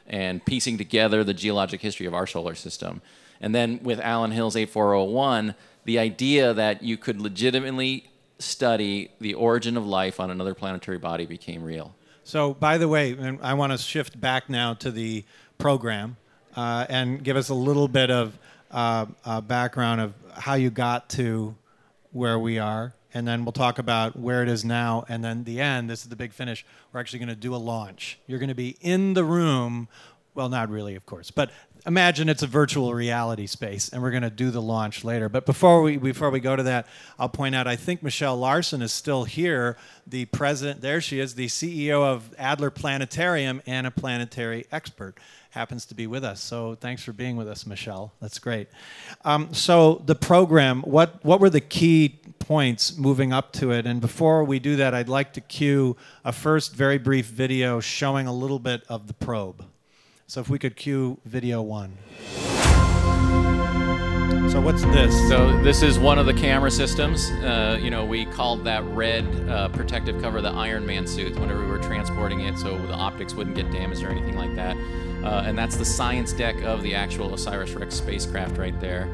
and 0.07 0.45
piecing 0.45 0.79
together 0.79 1.25
the 1.25 1.35
geologic 1.35 1.81
history 1.81 2.07
of 2.07 2.15
our 2.15 2.27
solar 2.27 2.55
system. 2.55 3.03
And 3.41 3.55
then 3.55 3.81
with 3.83 4.01
Allan 4.01 4.31
Hills 4.31 4.57
8401, 4.57 5.55
the 5.85 5.99
idea 5.99 6.55
that 6.55 6.83
you 6.83 6.97
could 6.97 7.21
legitimately 7.21 8.09
study 8.39 9.11
the 9.21 9.35
origin 9.35 9.77
of 9.77 9.87
life 9.87 10.21
on 10.21 10.31
another 10.31 10.55
planetary 10.55 10.99
body 10.99 11.27
became 11.27 11.63
real. 11.63 11.95
So, 12.25 12.55
by 12.55 12.79
the 12.79 12.89
way, 12.89 13.17
I 13.41 13.55
want 13.55 13.73
to 13.73 13.79
shift 13.79 14.21
back 14.21 14.49
now 14.49 14.75
to 14.75 14.91
the 14.91 15.25
program 15.59 16.17
uh, 16.57 16.87
and 16.89 17.23
give 17.23 17.37
us 17.37 17.49
a 17.49 17.55
little 17.55 17.89
bit 17.89 18.11
of 18.11 18.39
uh, 18.71 19.07
uh, 19.25 19.41
background 19.41 20.01
of 20.01 20.15
how 20.35 20.55
you 20.55 20.71
got 20.71 21.09
to 21.11 21.55
where 22.17 22.39
we 22.39 22.59
are. 22.59 22.95
And 23.13 23.29
then 23.29 23.45
we'll 23.45 23.53
talk 23.53 23.79
about 23.79 24.19
where 24.19 24.43
it 24.43 24.49
is 24.49 24.65
now. 24.65 25.05
And 25.09 25.23
then 25.23 25.45
the 25.45 25.61
end, 25.61 25.89
this 25.89 26.03
is 26.03 26.09
the 26.09 26.17
big 26.17 26.33
finish. 26.33 26.65
We're 26.93 27.01
actually 27.01 27.21
going 27.21 27.29
to 27.29 27.37
do 27.37 27.55
a 27.55 27.57
launch. 27.57 28.19
You're 28.27 28.39
going 28.39 28.49
to 28.49 28.55
be 28.55 28.77
in 28.81 29.15
the 29.15 29.25
room. 29.25 29.89
Well, 30.35 30.49
not 30.49 30.69
really, 30.69 30.95
of 30.97 31.07
course, 31.07 31.31
but 31.31 31.51
imagine 31.87 32.29
it's 32.29 32.43
a 32.43 32.47
virtual 32.47 32.93
reality 32.93 33.47
space, 33.47 33.89
and 33.89 34.03
we're 34.03 34.11
going 34.11 34.23
to 34.25 34.31
do 34.31 34.51
the 34.51 34.61
launch 34.61 35.05
later. 35.05 35.29
But 35.29 35.47
before 35.47 35.83
we 35.83 35.97
before 35.97 36.31
we 36.31 36.41
go 36.41 36.57
to 36.57 36.65
that, 36.65 36.87
I'll 37.19 37.29
point 37.29 37.55
out 37.55 37.67
I 37.67 37.77
think 37.77 38.03
Michelle 38.03 38.37
Larson 38.37 38.83
is 38.83 38.93
still 38.93 39.25
here, 39.25 39.77
the 40.07 40.25
president. 40.27 40.81
There 40.81 41.01
she 41.01 41.21
is, 41.21 41.35
the 41.35 41.47
CEO 41.47 42.03
of 42.03 42.35
Adler 42.39 42.71
Planetarium 42.71 43.63
and 43.67 43.87
a 43.87 43.91
planetary 43.91 44.67
expert. 44.73 45.15
Happens 45.51 45.87
to 45.87 45.95
be 45.95 46.07
with 46.07 46.23
us, 46.23 46.43
so 46.43 46.75
thanks 46.75 47.03
for 47.03 47.15
being 47.15 47.37
with 47.37 47.49
us, 47.49 47.67
Michelle. 47.67 48.13
That's 48.21 48.39
great. 48.39 48.69
Um, 49.25 49.55
so 49.55 50.03
the 50.05 50.15
program, 50.15 50.83
what 50.83 51.25
what 51.25 51.41
were 51.41 51.49
the 51.49 51.63
key 51.63 52.21
points 52.39 52.99
moving 52.99 53.33
up 53.33 53.53
to 53.55 53.71
it? 53.71 53.87
And 53.87 54.01
before 54.01 54.45
we 54.45 54.59
do 54.59 54.77
that, 54.77 54.93
I'd 54.93 55.09
like 55.09 55.33
to 55.35 55.41
cue 55.41 55.97
a 56.25 56.33
first 56.33 56.75
very 56.75 56.99
brief 56.99 57.27
video 57.27 57.81
showing 57.81 58.27
a 58.27 58.35
little 58.35 58.59
bit 58.59 58.83
of 58.89 59.07
the 59.07 59.15
probe. 59.15 59.65
So 60.29 60.41
if 60.41 60.49
we 60.49 60.59
could 60.59 60.75
cue 60.75 61.19
video 61.25 61.63
one. 61.63 61.97
So 64.51 64.61
what's 64.61 64.83
this? 64.83 65.15
So 65.29 65.57
this 65.63 65.83
is 65.83 66.01
one 66.01 66.19
of 66.19 66.27
the 66.27 66.35
camera 66.35 66.71
systems. 66.71 67.31
Uh, 67.31 67.79
you 67.81 67.91
know, 67.91 68.05
we 68.05 68.27
called 68.27 68.65
that 68.65 68.83
red 68.87 69.25
uh, 69.49 69.69
protective 69.69 70.21
cover 70.21 70.41
the 70.41 70.49
Iron 70.49 70.85
Man 70.85 71.07
suit 71.07 71.39
whenever 71.39 71.61
we 71.61 71.71
were 71.71 71.79
transporting 71.79 72.41
it, 72.41 72.59
so 72.59 72.77
the 72.87 72.95
optics 72.95 73.35
wouldn't 73.35 73.55
get 73.55 73.71
damaged 73.71 74.03
or 74.03 74.09
anything 74.09 74.37
like 74.37 74.55
that. 74.57 74.77
Uh, 75.23 75.45
and 75.47 75.57
that's 75.57 75.77
the 75.77 75.85
science 75.85 76.33
deck 76.33 76.61
of 76.63 76.83
the 76.83 76.95
actual 76.95 77.33
OSIRIS-REx 77.33 77.95
spacecraft 77.95 78.57
right 78.57 78.79
there. 78.81 79.09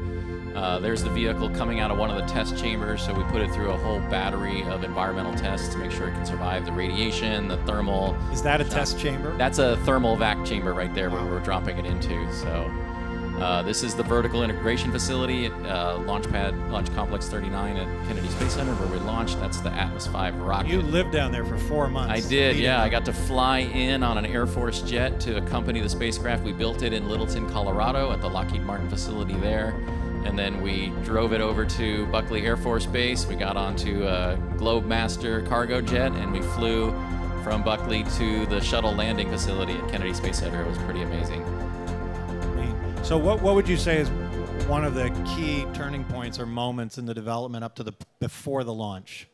Uh, 0.55 0.79
there's 0.79 1.03
the 1.03 1.09
vehicle 1.09 1.49
coming 1.49 1.79
out 1.79 1.89
of 1.89 1.97
one 1.97 2.11
of 2.11 2.17
the 2.17 2.31
test 2.31 2.57
chambers, 2.57 3.03
so 3.03 3.13
we 3.13 3.23
put 3.25 3.41
it 3.41 3.51
through 3.51 3.71
a 3.71 3.77
whole 3.77 3.99
battery 4.01 4.63
of 4.63 4.83
environmental 4.83 5.33
tests 5.33 5.69
to 5.69 5.77
make 5.77 5.91
sure 5.91 6.07
it 6.07 6.13
can 6.13 6.25
survive 6.25 6.65
the 6.65 6.71
radiation, 6.71 7.47
the 7.47 7.57
thermal. 7.57 8.15
Is 8.31 8.43
that 8.43 8.61
a 8.61 8.63
test 8.63 8.99
chamber? 8.99 9.35
That's 9.37 9.57
a 9.57 9.77
thermal 9.77 10.15
vac 10.15 10.45
chamber 10.45 10.73
right 10.73 10.93
there 10.93 11.09
where 11.09 11.25
we're 11.25 11.39
dropping 11.39 11.79
it 11.79 11.85
into. 11.85 12.31
So 12.33 12.71
uh, 13.39 13.63
this 13.63 13.83
is 13.83 13.95
the 13.95 14.03
vertical 14.03 14.43
integration 14.43 14.91
facility 14.91 15.47
at 15.47 15.51
uh, 15.65 15.97
Launchpad 16.01 16.69
Launch 16.69 16.93
Complex 16.93 17.27
39 17.27 17.77
at 17.77 18.07
Kennedy 18.07 18.27
Space 18.29 18.53
Center 18.53 18.73
where 18.75 18.87
we 18.87 18.99
launched. 19.05 19.39
That's 19.39 19.59
the 19.59 19.71
Atlas 19.71 20.05
V 20.07 20.29
rocket. 20.37 20.69
You 20.69 20.81
lived 20.81 21.11
down 21.11 21.31
there 21.31 21.43
for 21.43 21.57
four 21.57 21.87
months. 21.87 22.25
I 22.25 22.29
did, 22.29 22.57
yeah. 22.57 22.77
up. 22.77 22.85
I 22.85 22.89
got 22.89 23.05
to 23.05 23.13
fly 23.13 23.59
in 23.59 24.03
on 24.03 24.19
an 24.19 24.25
Air 24.27 24.45
Force 24.45 24.81
jet 24.83 25.19
to 25.21 25.37
accompany 25.37 25.81
the 25.81 25.89
spacecraft. 25.89 26.43
We 26.43 26.53
built 26.53 26.83
it 26.83 26.93
in 26.93 27.09
Littleton, 27.09 27.49
Colorado 27.49 28.11
at 28.11 28.21
the 28.21 28.29
Lockheed 28.29 28.61
Martin 28.61 28.87
facility 28.87 29.33
there. 29.35 29.75
And 30.25 30.37
then 30.39 30.61
we 30.61 30.89
drove 31.03 31.33
it 31.33 31.41
over 31.41 31.65
to 31.65 32.05
Buckley 32.07 32.45
Air 32.45 32.57
Force 32.57 32.85
Base. 32.85 33.25
We 33.25 33.35
got 33.35 33.57
onto 33.57 34.03
a 34.07 34.37
Globemaster 34.55 35.45
cargo 35.47 35.81
jet 35.81 36.11
and 36.13 36.31
we 36.31 36.41
flew 36.41 36.91
from 37.43 37.63
Buckley 37.63 38.03
to 38.17 38.45
the 38.45 38.61
shuttle 38.61 38.93
landing 38.93 39.29
facility 39.29 39.73
at 39.73 39.89
Kennedy 39.89 40.13
Space 40.13 40.39
Center. 40.39 40.61
It 40.61 40.67
was 40.67 40.77
pretty 40.79 41.01
amazing. 41.01 41.43
So 43.03 43.17
what 43.17 43.41
what 43.41 43.55
would 43.55 43.67
you 43.67 43.75
say 43.75 43.97
is 43.97 44.09
one 44.67 44.85
of 44.85 44.93
the 44.93 45.09
key 45.35 45.65
turning 45.73 46.05
points 46.05 46.39
or 46.39 46.45
moments 46.45 46.97
in 46.97 47.05
the 47.05 47.13
development 47.13 47.65
up 47.65 47.75
to 47.75 47.83
the 47.83 47.93
before 48.19 48.63
the 48.63 48.73
launch? 48.73 49.27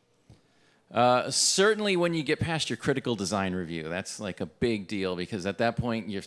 Uh, 0.92 1.30
certainly, 1.30 1.96
when 1.96 2.14
you 2.14 2.22
get 2.24 2.40
past 2.40 2.68
your 2.68 2.76
critical 2.76 3.14
design 3.14 3.54
review, 3.54 3.88
that's 3.88 4.18
like 4.18 4.40
a 4.40 4.46
big 4.46 4.88
deal 4.88 5.14
because 5.14 5.46
at 5.46 5.58
that 5.58 5.76
point 5.76 6.08
you're, 6.08 6.22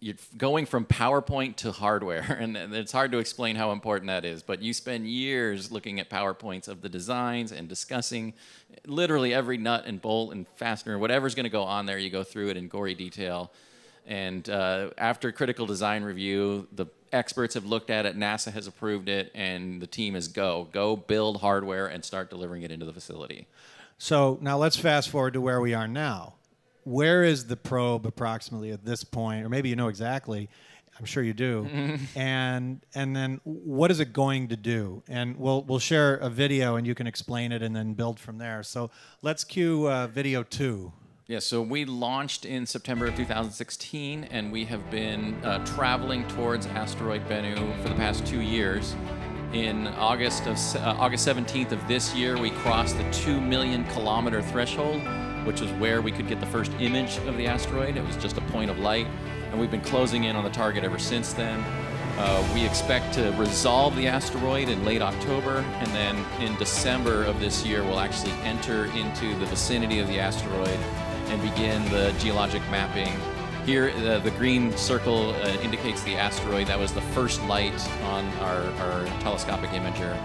you're, 0.00 0.14
going 0.38 0.64
from 0.64 0.86
PowerPoint 0.86 1.56
to 1.56 1.70
hardware, 1.70 2.22
and 2.40 2.56
it's 2.56 2.92
hard 2.92 3.12
to 3.12 3.18
explain 3.18 3.56
how 3.56 3.72
important 3.72 4.06
that 4.06 4.24
is. 4.24 4.42
But 4.42 4.62
you 4.62 4.72
spend 4.72 5.06
years 5.06 5.70
looking 5.70 6.00
at 6.00 6.08
PowerPoints 6.08 6.66
of 6.66 6.80
the 6.80 6.88
designs 6.88 7.52
and 7.52 7.68
discussing 7.68 8.32
literally 8.86 9.34
every 9.34 9.58
nut 9.58 9.84
and 9.86 10.00
bolt 10.00 10.32
and 10.32 10.48
fastener, 10.56 10.98
whatever's 10.98 11.34
going 11.34 11.44
to 11.44 11.50
go 11.50 11.64
on 11.64 11.84
there. 11.84 11.98
You 11.98 12.08
go 12.08 12.22
through 12.22 12.48
it 12.48 12.56
in 12.56 12.68
gory 12.68 12.94
detail. 12.94 13.52
And 14.06 14.48
uh, 14.48 14.90
after 14.96 15.30
critical 15.30 15.66
design 15.66 16.04
review, 16.04 16.68
the 16.72 16.86
experts 17.12 17.52
have 17.52 17.66
looked 17.66 17.90
at 17.90 18.06
it, 18.06 18.16
NASA 18.16 18.52
has 18.52 18.66
approved 18.66 19.10
it, 19.10 19.30
and 19.34 19.82
the 19.82 19.86
team 19.86 20.16
is 20.16 20.28
go. 20.28 20.68
Go 20.72 20.96
build 20.96 21.40
hardware 21.42 21.86
and 21.86 22.02
start 22.02 22.30
delivering 22.30 22.62
it 22.62 22.70
into 22.70 22.86
the 22.86 22.92
facility. 22.94 23.46
So 23.98 24.38
now 24.40 24.58
let's 24.58 24.76
fast 24.76 25.08
forward 25.08 25.34
to 25.34 25.40
where 25.40 25.60
we 25.60 25.74
are 25.74 25.88
now. 25.88 26.34
Where 26.84 27.24
is 27.24 27.46
the 27.46 27.56
probe 27.56 28.06
approximately 28.06 28.70
at 28.70 28.84
this 28.84 29.02
point, 29.02 29.44
or 29.44 29.48
maybe 29.48 29.68
you 29.68 29.76
know 29.76 29.88
exactly? 29.88 30.48
I'm 30.98 31.04
sure 31.04 31.22
you 31.22 31.34
do. 31.34 31.98
and 32.16 32.80
and 32.94 33.14
then 33.16 33.40
what 33.44 33.90
is 33.90 34.00
it 34.00 34.12
going 34.12 34.48
to 34.48 34.56
do? 34.56 35.02
And 35.08 35.36
we'll 35.36 35.62
we'll 35.64 35.78
share 35.78 36.14
a 36.16 36.30
video, 36.30 36.76
and 36.76 36.86
you 36.86 36.94
can 36.94 37.06
explain 37.06 37.52
it, 37.52 37.62
and 37.62 37.74
then 37.74 37.94
build 37.94 38.20
from 38.20 38.38
there. 38.38 38.62
So 38.62 38.90
let's 39.22 39.44
cue 39.44 39.88
uh, 39.90 40.06
video 40.06 40.42
two. 40.42 40.92
Yeah, 41.28 41.40
so 41.40 41.60
we 41.60 41.84
launched 41.84 42.44
in 42.44 42.66
September 42.66 43.06
of 43.06 43.16
2016, 43.16 44.28
and 44.30 44.52
we 44.52 44.64
have 44.66 44.88
been 44.92 45.34
uh, 45.42 45.64
traveling 45.66 46.24
towards 46.28 46.66
asteroid 46.66 47.28
Bennu 47.28 47.82
for 47.82 47.88
the 47.88 47.96
past 47.96 48.24
two 48.24 48.40
years. 48.40 48.94
In 49.52 49.86
August 49.86 50.46
of 50.46 50.58
uh, 50.76 50.96
August 50.98 51.26
17th 51.26 51.72
of 51.72 51.86
this 51.86 52.14
year, 52.14 52.36
we 52.36 52.50
crossed 52.50 52.98
the 52.98 53.08
two 53.12 53.40
million 53.40 53.84
kilometer 53.84 54.42
threshold, 54.42 55.00
which 55.46 55.60
was 55.60 55.70
where 55.74 56.02
we 56.02 56.10
could 56.10 56.26
get 56.26 56.40
the 56.40 56.46
first 56.46 56.72
image 56.80 57.18
of 57.18 57.36
the 57.36 57.46
asteroid. 57.46 57.96
It 57.96 58.04
was 58.04 58.16
just 58.16 58.36
a 58.36 58.40
point 58.42 58.70
of 58.70 58.78
light, 58.80 59.06
and 59.50 59.60
we've 59.60 59.70
been 59.70 59.80
closing 59.80 60.24
in 60.24 60.34
on 60.34 60.42
the 60.42 60.50
target 60.50 60.82
ever 60.82 60.98
since 60.98 61.32
then. 61.32 61.60
Uh, 62.18 62.52
we 62.54 62.66
expect 62.66 63.14
to 63.14 63.30
resolve 63.32 63.94
the 63.94 64.08
asteroid 64.08 64.68
in 64.68 64.84
late 64.84 65.00
October, 65.00 65.58
and 65.78 65.86
then 65.88 66.16
in 66.40 66.56
December 66.56 67.24
of 67.24 67.38
this 67.38 67.64
year, 67.64 67.84
we'll 67.84 68.00
actually 68.00 68.32
enter 68.42 68.86
into 68.86 69.38
the 69.38 69.46
vicinity 69.46 70.00
of 70.00 70.08
the 70.08 70.18
asteroid 70.18 70.78
and 71.28 71.40
begin 71.40 71.84
the 71.90 72.14
geologic 72.18 72.62
mapping. 72.70 73.12
Here, 73.66 73.92
the, 73.94 74.20
the 74.20 74.30
green 74.30 74.70
circle 74.76 75.30
uh, 75.30 75.48
indicates 75.60 76.00
the 76.04 76.14
asteroid. 76.14 76.68
That 76.68 76.78
was 76.78 76.92
the 76.92 77.00
first 77.00 77.42
light 77.46 77.74
on 78.04 78.24
our, 78.34 78.62
our 78.80 79.06
telescopic 79.22 79.70
imager. 79.70 80.16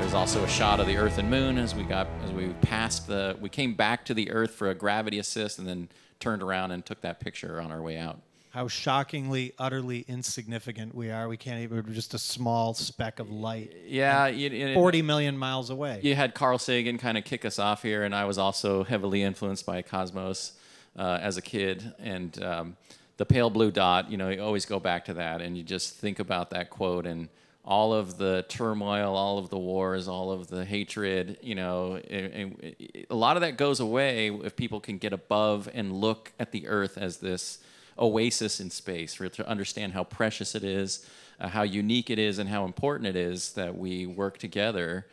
There's 0.00 0.14
also 0.14 0.42
a 0.42 0.48
shot 0.48 0.80
of 0.80 0.88
the 0.88 0.96
Earth 0.96 1.18
and 1.18 1.30
Moon 1.30 1.58
as 1.58 1.76
we 1.76 1.84
got 1.84 2.08
as 2.24 2.32
we 2.32 2.48
passed 2.54 3.06
the. 3.06 3.36
We 3.40 3.48
came 3.48 3.74
back 3.74 4.04
to 4.06 4.14
the 4.14 4.32
Earth 4.32 4.50
for 4.50 4.68
a 4.68 4.74
gravity 4.74 5.20
assist, 5.20 5.60
and 5.60 5.68
then 5.68 5.90
turned 6.18 6.42
around 6.42 6.72
and 6.72 6.84
took 6.84 7.02
that 7.02 7.20
picture 7.20 7.60
on 7.60 7.70
our 7.70 7.80
way 7.80 7.98
out. 7.98 8.20
How 8.50 8.66
shockingly, 8.66 9.52
utterly 9.60 10.04
insignificant 10.08 10.92
we 10.92 11.12
are. 11.12 11.28
We 11.28 11.36
can't 11.36 11.60
even. 11.60 11.84
We're 11.86 11.94
just 11.94 12.14
a 12.14 12.18
small 12.18 12.74
speck 12.74 13.20
of 13.20 13.30
light. 13.30 13.72
Yeah, 13.86 14.26
you, 14.26 14.50
you- 14.50 14.74
40 14.74 15.02
million 15.02 15.38
miles 15.38 15.70
away. 15.70 16.00
you 16.02 16.16
had 16.16 16.34
Carl 16.34 16.58
Sagan 16.58 16.98
kind 16.98 17.16
of 17.16 17.22
kick 17.22 17.44
us 17.44 17.60
off 17.60 17.84
here, 17.84 18.02
and 18.02 18.12
I 18.12 18.24
was 18.24 18.38
also 18.38 18.82
heavily 18.82 19.22
influenced 19.22 19.66
by 19.66 19.82
Cosmos 19.82 20.54
uh, 20.96 21.18
as 21.20 21.36
a 21.36 21.42
kid. 21.42 21.92
And 21.98 22.42
um, 22.42 22.76
the 23.16 23.26
pale 23.26 23.50
blue 23.50 23.70
dot, 23.70 24.10
you 24.10 24.16
know, 24.16 24.28
you 24.28 24.42
always 24.42 24.66
go 24.66 24.80
back 24.80 25.04
to 25.06 25.14
that, 25.14 25.40
and 25.40 25.56
you 25.56 25.62
just 25.62 25.94
think 25.94 26.18
about 26.18 26.50
that 26.50 26.70
quote 26.70 27.06
and 27.06 27.28
all 27.64 27.94
of 27.94 28.18
the 28.18 28.44
turmoil, 28.48 29.14
all 29.14 29.38
of 29.38 29.48
the 29.48 29.58
wars, 29.58 30.08
all 30.08 30.32
of 30.32 30.48
the 30.48 30.64
hatred. 30.64 31.38
You 31.42 31.54
know, 31.54 32.00
a 32.10 33.14
lot 33.14 33.36
of 33.36 33.42
that 33.42 33.56
goes 33.56 33.78
away 33.78 34.30
if 34.30 34.56
people 34.56 34.80
can 34.80 34.98
get 34.98 35.12
above 35.12 35.68
and 35.72 35.92
look 35.92 36.32
at 36.40 36.50
the 36.50 36.66
Earth 36.66 36.98
as 36.98 37.18
this 37.18 37.58
oasis 37.98 38.58
in 38.58 38.70
space, 38.70 39.14
for 39.14 39.28
to 39.28 39.48
understand 39.48 39.92
how 39.92 40.02
precious 40.02 40.54
it 40.54 40.64
is, 40.64 41.06
uh, 41.38 41.48
how 41.48 41.62
unique 41.62 42.10
it 42.10 42.18
is, 42.18 42.38
and 42.38 42.48
how 42.48 42.64
important 42.64 43.06
it 43.06 43.16
is 43.16 43.52
that 43.52 43.78
we 43.78 44.06
work 44.06 44.38
together 44.38 45.06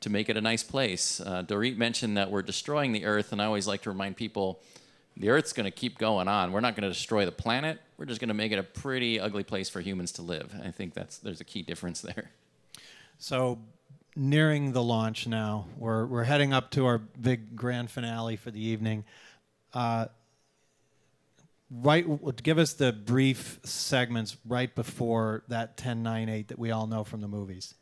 to 0.00 0.10
make 0.10 0.28
it 0.28 0.36
a 0.36 0.40
nice 0.40 0.62
place. 0.62 1.20
Uh, 1.20 1.42
Dorit 1.42 1.76
mentioned 1.76 2.16
that 2.18 2.30
we're 2.30 2.42
destroying 2.42 2.92
the 2.92 3.04
Earth, 3.04 3.32
and 3.32 3.42
I 3.42 3.46
always 3.46 3.66
like 3.66 3.82
to 3.82 3.90
remind 3.90 4.16
people 4.16 4.60
the 5.16 5.30
Earth's 5.30 5.52
going 5.52 5.64
to 5.64 5.70
keep 5.70 5.98
going 5.98 6.28
on. 6.28 6.52
We're 6.52 6.60
not 6.60 6.76
going 6.76 6.82
to 6.82 6.88
destroy 6.88 7.24
the 7.24 7.32
planet. 7.32 7.80
We're 7.96 8.04
just 8.04 8.20
going 8.20 8.28
to 8.28 8.34
make 8.34 8.52
it 8.52 8.58
a 8.58 8.62
pretty 8.62 9.18
ugly 9.18 9.44
place 9.44 9.68
for 9.68 9.80
humans 9.80 10.12
to 10.12 10.22
live. 10.22 10.54
I 10.62 10.70
think 10.70 10.94
that's 10.94 11.18
there's 11.18 11.40
a 11.40 11.44
key 11.44 11.62
difference 11.62 12.00
there. 12.02 12.30
So, 13.18 13.58
nearing 14.14 14.72
the 14.72 14.82
launch 14.82 15.26
now, 15.26 15.66
we're 15.78 16.04
we're 16.04 16.24
heading 16.24 16.52
up 16.52 16.70
to 16.72 16.86
our 16.86 16.98
big 16.98 17.56
grand 17.56 17.90
finale 17.90 18.36
for 18.36 18.50
the 18.50 18.62
evening. 18.62 19.04
Uh, 19.72 20.06
right, 21.70 22.06
give 22.42 22.58
us 22.58 22.74
the 22.74 22.92
brief 22.92 23.58
segments 23.64 24.36
right 24.46 24.74
before 24.74 25.44
that 25.48 25.76
10.9.8 25.78 26.48
that 26.48 26.58
we 26.58 26.70
all 26.70 26.86
know 26.86 27.04
from 27.04 27.20
the 27.20 27.28
movies. 27.28 27.74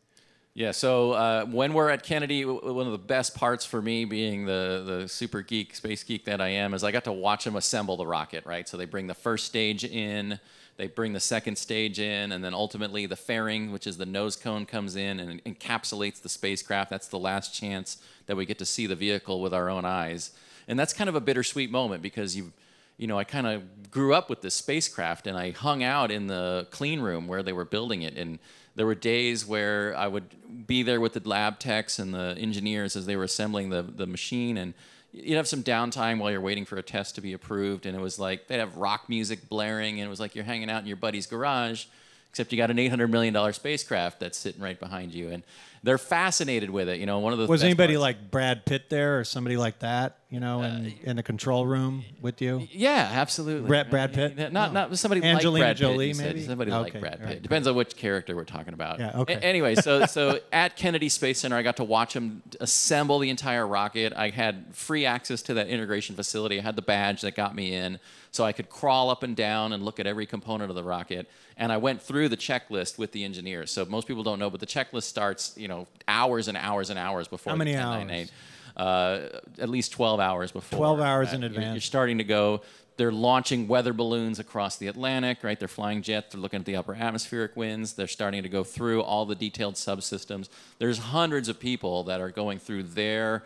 Yeah, 0.56 0.70
so 0.70 1.12
uh, 1.12 1.46
when 1.46 1.74
we're 1.74 1.90
at 1.90 2.04
Kennedy, 2.04 2.44
one 2.44 2.86
of 2.86 2.92
the 2.92 2.98
best 2.98 3.34
parts 3.34 3.66
for 3.66 3.82
me, 3.82 4.04
being 4.04 4.46
the, 4.46 4.84
the 4.86 5.08
super 5.08 5.42
geek, 5.42 5.74
space 5.74 6.04
geek 6.04 6.26
that 6.26 6.40
I 6.40 6.50
am, 6.50 6.74
is 6.74 6.84
I 6.84 6.92
got 6.92 7.02
to 7.04 7.12
watch 7.12 7.42
them 7.42 7.56
assemble 7.56 7.96
the 7.96 8.06
rocket, 8.06 8.46
right? 8.46 8.68
So 8.68 8.76
they 8.76 8.84
bring 8.84 9.08
the 9.08 9.14
first 9.14 9.46
stage 9.46 9.84
in, 9.84 10.38
they 10.76 10.86
bring 10.86 11.12
the 11.12 11.18
second 11.18 11.58
stage 11.58 11.98
in, 11.98 12.30
and 12.30 12.44
then 12.44 12.54
ultimately 12.54 13.04
the 13.06 13.16
fairing, 13.16 13.72
which 13.72 13.88
is 13.88 13.96
the 13.96 14.06
nose 14.06 14.36
cone, 14.36 14.64
comes 14.64 14.94
in 14.94 15.18
and 15.18 15.42
encapsulates 15.42 16.22
the 16.22 16.28
spacecraft. 16.28 16.88
That's 16.88 17.08
the 17.08 17.18
last 17.18 17.52
chance 17.52 17.98
that 18.26 18.36
we 18.36 18.46
get 18.46 18.58
to 18.58 18.64
see 18.64 18.86
the 18.86 18.94
vehicle 18.94 19.40
with 19.40 19.52
our 19.52 19.68
own 19.68 19.84
eyes. 19.84 20.30
And 20.68 20.78
that's 20.78 20.92
kind 20.92 21.08
of 21.08 21.16
a 21.16 21.20
bittersweet 21.20 21.72
moment 21.72 22.00
because 22.00 22.36
you 22.36 22.52
you 22.96 23.06
know, 23.06 23.18
I 23.18 23.24
kind 23.24 23.46
of 23.46 23.90
grew 23.90 24.14
up 24.14 24.30
with 24.30 24.40
this 24.40 24.54
spacecraft 24.54 25.26
and 25.26 25.36
I 25.36 25.50
hung 25.50 25.82
out 25.82 26.10
in 26.10 26.26
the 26.26 26.66
clean 26.70 27.00
room 27.00 27.26
where 27.26 27.42
they 27.42 27.52
were 27.52 27.64
building 27.64 28.02
it. 28.02 28.16
And 28.16 28.38
there 28.76 28.86
were 28.86 28.94
days 28.94 29.46
where 29.46 29.96
I 29.96 30.06
would 30.06 30.66
be 30.66 30.82
there 30.82 31.00
with 31.00 31.14
the 31.14 31.28
lab 31.28 31.58
techs 31.58 31.98
and 31.98 32.14
the 32.14 32.36
engineers 32.38 32.96
as 32.96 33.06
they 33.06 33.16
were 33.16 33.24
assembling 33.24 33.70
the, 33.70 33.82
the 33.82 34.06
machine. 34.06 34.56
And 34.56 34.74
you'd 35.12 35.36
have 35.36 35.48
some 35.48 35.62
downtime 35.62 36.18
while 36.18 36.30
you're 36.30 36.40
waiting 36.40 36.64
for 36.64 36.76
a 36.76 36.82
test 36.82 37.14
to 37.16 37.20
be 37.20 37.32
approved. 37.32 37.86
And 37.86 37.96
it 37.96 38.00
was 38.00 38.18
like 38.18 38.46
they'd 38.46 38.58
have 38.58 38.76
rock 38.76 39.08
music 39.08 39.48
blaring. 39.48 40.00
And 40.00 40.06
it 40.06 40.10
was 40.10 40.20
like 40.20 40.34
you're 40.34 40.44
hanging 40.44 40.70
out 40.70 40.82
in 40.82 40.86
your 40.86 40.96
buddy's 40.96 41.26
garage, 41.26 41.86
except 42.30 42.52
you 42.52 42.58
got 42.58 42.70
an 42.70 42.76
$800 42.76 43.10
million 43.10 43.52
spacecraft 43.52 44.20
that's 44.20 44.38
sitting 44.38 44.62
right 44.62 44.78
behind 44.78 45.12
you. 45.12 45.30
And 45.30 45.42
they're 45.84 45.98
fascinated 45.98 46.70
with 46.70 46.88
it. 46.88 46.98
You 46.98 47.06
know, 47.06 47.18
one 47.18 47.34
of 47.34 47.38
the 47.38 47.46
was 47.46 47.62
anybody 47.62 47.94
parts, 47.94 48.00
like 48.00 48.30
Brad 48.30 48.64
Pitt 48.64 48.88
there 48.88 49.18
or 49.18 49.24
somebody 49.24 49.58
like 49.58 49.80
that? 49.80 50.18
You 50.30 50.40
know, 50.40 50.62
in, 50.62 50.86
uh, 50.86 50.90
in 51.10 51.16
the 51.16 51.22
control 51.22 51.66
room 51.66 52.04
with 52.20 52.40
you? 52.40 52.66
Yeah, 52.72 53.08
absolutely. 53.12 53.68
Brad, 53.68 53.90
Brad 53.90 54.14
Pitt? 54.14 54.52
Not 54.52 54.72
not 54.72 54.96
somebody 54.98 55.22
Angelina 55.22 55.50
like 55.50 55.60
Brad 55.60 55.76
Jolie, 55.76 56.08
Pitt. 56.14 56.18
maybe 56.18 56.42
somebody 56.42 56.72
okay. 56.72 56.80
like 56.80 57.00
Brad 57.00 57.18
Pitt. 57.18 57.26
Right. 57.26 57.42
Depends 57.42 57.68
on 57.68 57.76
which 57.76 57.96
character 57.96 58.34
we're 58.34 58.44
talking 58.44 58.72
about. 58.72 58.98
Yeah. 58.98 59.20
Okay. 59.20 59.34
A- 59.34 59.40
anyway, 59.40 59.74
so 59.74 60.06
so 60.06 60.40
at 60.50 60.76
Kennedy 60.76 61.10
Space 61.10 61.40
Center, 61.40 61.56
I 61.56 61.62
got 61.62 61.76
to 61.76 61.84
watch 61.84 62.14
them 62.14 62.42
assemble 62.60 63.18
the 63.18 63.28
entire 63.28 63.66
rocket. 63.66 64.14
I 64.16 64.30
had 64.30 64.74
free 64.74 65.04
access 65.04 65.42
to 65.42 65.54
that 65.54 65.68
integration 65.68 66.16
facility. 66.16 66.58
I 66.58 66.62
had 66.62 66.76
the 66.76 66.82
badge 66.82 67.20
that 67.20 67.36
got 67.36 67.54
me 67.54 67.74
in 67.74 68.00
so 68.34 68.42
I 68.42 68.50
could 68.50 68.68
crawl 68.68 69.10
up 69.10 69.22
and 69.22 69.36
down 69.36 69.72
and 69.72 69.84
look 69.84 70.00
at 70.00 70.08
every 70.08 70.26
component 70.26 70.68
of 70.68 70.74
the 70.74 70.82
rocket. 70.82 71.30
And 71.56 71.70
I 71.70 71.76
went 71.76 72.02
through 72.02 72.30
the 72.30 72.36
checklist 72.36 72.98
with 72.98 73.12
the 73.12 73.22
engineers. 73.22 73.70
So 73.70 73.84
most 73.84 74.08
people 74.08 74.24
don't 74.24 74.40
know, 74.40 74.50
but 74.50 74.58
the 74.58 74.66
checklist 74.66 75.04
starts, 75.04 75.54
you 75.56 75.68
know, 75.68 75.73
hours 76.08 76.48
and 76.48 76.56
hours 76.56 76.90
and 76.90 76.98
hours 76.98 77.28
before. 77.28 77.52
How 77.52 77.56
many 77.56 77.76
hours? 77.76 78.30
Uh, 78.76 79.28
at 79.58 79.68
least 79.68 79.92
12 79.92 80.18
hours 80.18 80.50
before. 80.50 80.78
12 80.78 81.00
hours 81.00 81.32
uh, 81.32 81.36
in 81.36 81.44
advance. 81.44 81.64
You're, 81.64 81.74
you're 81.74 81.80
starting 81.80 82.18
to 82.18 82.24
go. 82.24 82.62
They're 82.96 83.12
launching 83.12 83.68
weather 83.68 83.92
balloons 83.92 84.38
across 84.38 84.76
the 84.76 84.88
Atlantic, 84.88 85.38
right? 85.42 85.58
They're 85.58 85.68
flying 85.68 86.02
jets. 86.02 86.32
They're 86.32 86.40
looking 86.40 86.60
at 86.60 86.66
the 86.66 86.76
upper 86.76 86.94
atmospheric 86.94 87.56
winds. 87.56 87.92
They're 87.92 88.06
starting 88.06 88.42
to 88.42 88.48
go 88.48 88.64
through 88.64 89.02
all 89.02 89.26
the 89.26 89.34
detailed 89.34 89.74
subsystems. 89.74 90.48
There's 90.78 90.98
hundreds 90.98 91.48
of 91.48 91.58
people 91.58 92.04
that 92.04 92.20
are 92.20 92.30
going 92.30 92.58
through 92.58 92.84
their 92.84 93.44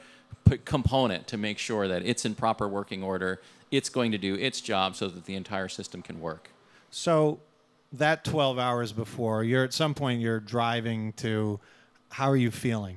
component 0.64 1.26
to 1.28 1.36
make 1.36 1.58
sure 1.58 1.88
that 1.88 2.04
it's 2.04 2.24
in 2.24 2.34
proper 2.34 2.68
working 2.68 3.02
order 3.02 3.40
it's 3.70 3.88
going 3.88 4.12
to 4.12 4.18
do 4.18 4.34
its 4.34 4.60
job 4.60 4.96
so 4.96 5.08
that 5.08 5.24
the 5.26 5.34
entire 5.34 5.68
system 5.68 6.02
can 6.02 6.20
work. 6.20 6.50
So 6.90 7.40
that 7.92 8.24
12 8.24 8.58
hours 8.58 8.92
before, 8.92 9.44
you're 9.44 9.64
at 9.64 9.72
some 9.72 9.94
point 9.94 10.20
you're 10.20 10.40
driving 10.40 11.12
to 11.14 11.60
how 12.10 12.30
are 12.30 12.36
you 12.36 12.50
feeling? 12.50 12.96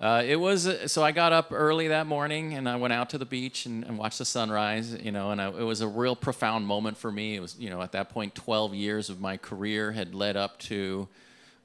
Uh, 0.00 0.22
it 0.26 0.36
was 0.36 0.66
uh, 0.66 0.88
so 0.88 1.02
I 1.02 1.12
got 1.12 1.34
up 1.34 1.48
early 1.52 1.88
that 1.88 2.06
morning 2.06 2.54
and 2.54 2.66
I 2.66 2.76
went 2.76 2.94
out 2.94 3.10
to 3.10 3.18
the 3.18 3.26
beach 3.26 3.66
and, 3.66 3.84
and 3.84 3.98
watched 3.98 4.18
the 4.18 4.24
sunrise. 4.24 4.94
You 4.94 5.12
know, 5.12 5.30
and 5.30 5.42
I, 5.42 5.48
it 5.48 5.64
was 5.64 5.82
a 5.82 5.88
real 5.88 6.16
profound 6.16 6.66
moment 6.66 6.96
for 6.96 7.12
me. 7.12 7.36
It 7.36 7.40
was, 7.40 7.58
you 7.58 7.68
know, 7.68 7.82
at 7.82 7.92
that 7.92 8.08
point, 8.08 8.34
12 8.34 8.74
years 8.74 9.10
of 9.10 9.20
my 9.20 9.36
career 9.36 9.92
had 9.92 10.14
led 10.14 10.36
up 10.36 10.58
to 10.60 11.06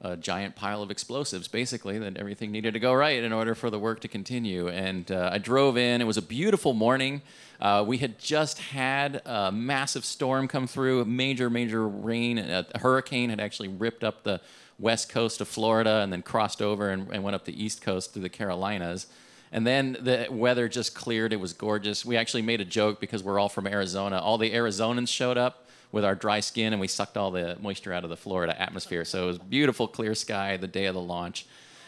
a 0.00 0.16
giant 0.16 0.54
pile 0.54 0.82
of 0.82 0.90
explosives, 0.90 1.48
basically, 1.48 1.98
that 1.98 2.16
everything 2.16 2.52
needed 2.52 2.74
to 2.74 2.80
go 2.80 2.92
right 2.92 3.22
in 3.22 3.32
order 3.32 3.54
for 3.54 3.70
the 3.70 3.78
work 3.78 4.00
to 4.00 4.08
continue. 4.08 4.68
And 4.68 5.10
uh, 5.10 5.30
I 5.32 5.38
drove 5.38 5.76
in. 5.76 6.00
It 6.00 6.06
was 6.06 6.18
a 6.18 6.22
beautiful 6.22 6.74
morning. 6.74 7.22
Uh, 7.60 7.82
we 7.86 7.98
had 7.98 8.18
just 8.18 8.58
had 8.58 9.22
a 9.24 9.50
massive 9.50 10.04
storm 10.04 10.48
come 10.48 10.66
through, 10.66 11.04
major, 11.06 11.48
major 11.48 11.88
rain. 11.88 12.38
A 12.38 12.66
hurricane 12.78 13.30
had 13.30 13.40
actually 13.40 13.68
ripped 13.68 14.04
up 14.04 14.22
the 14.22 14.40
west 14.78 15.08
coast 15.08 15.40
of 15.40 15.48
Florida 15.48 16.00
and 16.02 16.12
then 16.12 16.20
crossed 16.20 16.60
over 16.60 16.90
and, 16.90 17.08
and 17.10 17.22
went 17.24 17.34
up 17.34 17.46
the 17.46 17.64
east 17.64 17.80
coast 17.80 18.12
through 18.12 18.22
the 18.22 18.28
Carolinas. 18.28 19.06
And 19.50 19.66
then 19.66 19.96
the 19.98 20.26
weather 20.30 20.68
just 20.68 20.94
cleared. 20.94 21.32
It 21.32 21.40
was 21.40 21.54
gorgeous. 21.54 22.04
We 22.04 22.18
actually 22.18 22.42
made 22.42 22.60
a 22.60 22.64
joke 22.64 23.00
because 23.00 23.22
we're 23.22 23.38
all 23.38 23.48
from 23.48 23.66
Arizona. 23.66 24.18
All 24.18 24.36
the 24.36 24.50
Arizonans 24.50 25.08
showed 25.08 25.38
up 25.38 25.65
with 25.92 26.04
our 26.04 26.14
dry 26.14 26.40
skin 26.40 26.72
and 26.72 26.80
we 26.80 26.88
sucked 26.88 27.16
all 27.16 27.30
the 27.30 27.56
moisture 27.60 27.92
out 27.92 28.04
of 28.04 28.10
the 28.10 28.16
Florida 28.16 28.60
atmosphere. 28.60 29.04
So 29.04 29.24
it 29.24 29.26
was 29.26 29.38
beautiful, 29.38 29.88
clear 29.88 30.14
sky 30.14 30.56
the 30.56 30.66
day 30.66 30.86
of 30.86 30.94
the 30.94 31.00
launch. 31.00 31.46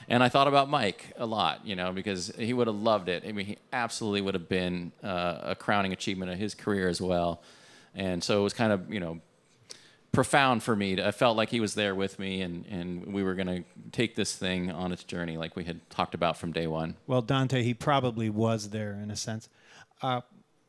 And 0.09 0.23
I 0.23 0.29
thought 0.31 0.49
about 0.49 0.71
Mike 0.71 1.13
a 1.17 1.27
lot, 1.27 1.67
you 1.67 1.77
know, 1.77 1.93
because 1.93 2.33
he 2.39 2.55
would 2.55 2.67
have 2.67 2.77
loved 2.77 3.09
it. 3.09 3.25
I 3.27 3.33
mean, 3.33 3.45
he 3.45 3.59
absolutely 3.73 4.23
would 4.23 4.35
have 4.35 4.49
been 4.49 4.93
uh, 5.03 5.39
a 5.43 5.55
crowning 5.55 5.93
achievement 5.93 6.33
of 6.33 6.39
his 6.39 6.55
career 6.55 6.89
as 6.89 7.01
well. 7.01 7.43
And 7.95 8.25
so 8.25 8.41
it 8.41 8.43
was 8.43 8.55
kind 8.55 8.73
of, 8.73 8.91
you 8.93 9.01
know, 9.01 9.21
profound 10.13 10.63
for 10.63 10.75
me. 10.75 11.03
I 11.03 11.11
felt 11.11 11.37
like 11.37 11.51
he 11.51 11.61
was 11.61 11.75
there 11.75 11.95
with 11.95 12.19
me, 12.19 12.41
and, 12.41 12.65
and 12.67 13.13
we 13.13 13.23
were 13.23 13.35
going 13.35 13.49
to 13.49 13.65
take 13.93 14.17
this 14.17 14.35
thing 14.35 14.71
on 14.71 14.93
its 14.93 15.05
journey, 15.05 15.37
like 15.37 15.57
we 15.57 15.65
had 15.65 15.89
talked 15.91 16.15
about 16.15 16.39
from 16.39 16.53
day 16.53 16.67
one. 16.67 16.97
Well, 17.07 17.21
Dante, 17.21 17.63
he 17.63 17.75
probably 17.75 18.31
was 18.31 18.71
there 18.71 18.99
in 19.03 19.11
a 19.11 19.17
sense. 19.17 19.49
Uh, 20.01 20.23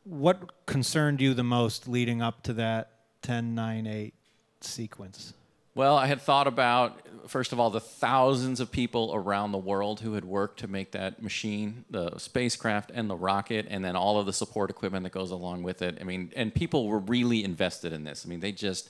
what 0.04 0.65
concerned 0.65 1.22
you 1.22 1.34
the 1.34 1.44
most 1.44 1.88
leading 1.88 2.22
up 2.22 2.44
to 2.44 2.54
that 2.54 2.92
10, 3.30 3.54
9, 3.54 3.86
8 3.86 4.13
sequence? 4.62 5.36
Well, 5.76 5.96
I 5.96 6.08
had 6.08 6.20
thought 6.20 6.48
about, 6.48 7.00
first 7.28 7.54
of 7.54 7.60
all, 7.60 7.70
the 7.70 7.80
thousands 7.80 8.60
of 8.60 8.72
people 8.72 9.12
around 9.13 9.52
the 9.52 9.60
world 9.60 10.00
who 10.00 10.13
had 10.13 10.26
worked 10.26 10.62
to 10.62 10.68
make 10.68 10.94
that 10.94 11.22
machine, 11.22 11.86
the 11.92 12.18
spacecraft 12.18 12.89
and 12.92 13.08
the 13.08 13.15
rocket, 13.15 13.68
and 13.70 13.86
then 13.86 13.96
all 13.96 14.20
of 14.20 14.26
the 14.26 14.34
support 14.34 14.72
equipment 14.72 15.04
that 15.04 15.12
goes 15.12 15.30
along 15.30 15.62
with 15.62 15.84
it. 15.84 16.00
I 16.02 16.06
mean, 16.06 16.34
and 16.36 16.52
people 16.52 16.88
were 16.88 16.98
really 16.98 17.44
invested 17.44 17.94
in 17.94 18.04
this. 18.04 18.26
I 18.26 18.30
mean, 18.30 18.39
they 18.39 18.52
just, 18.52 18.89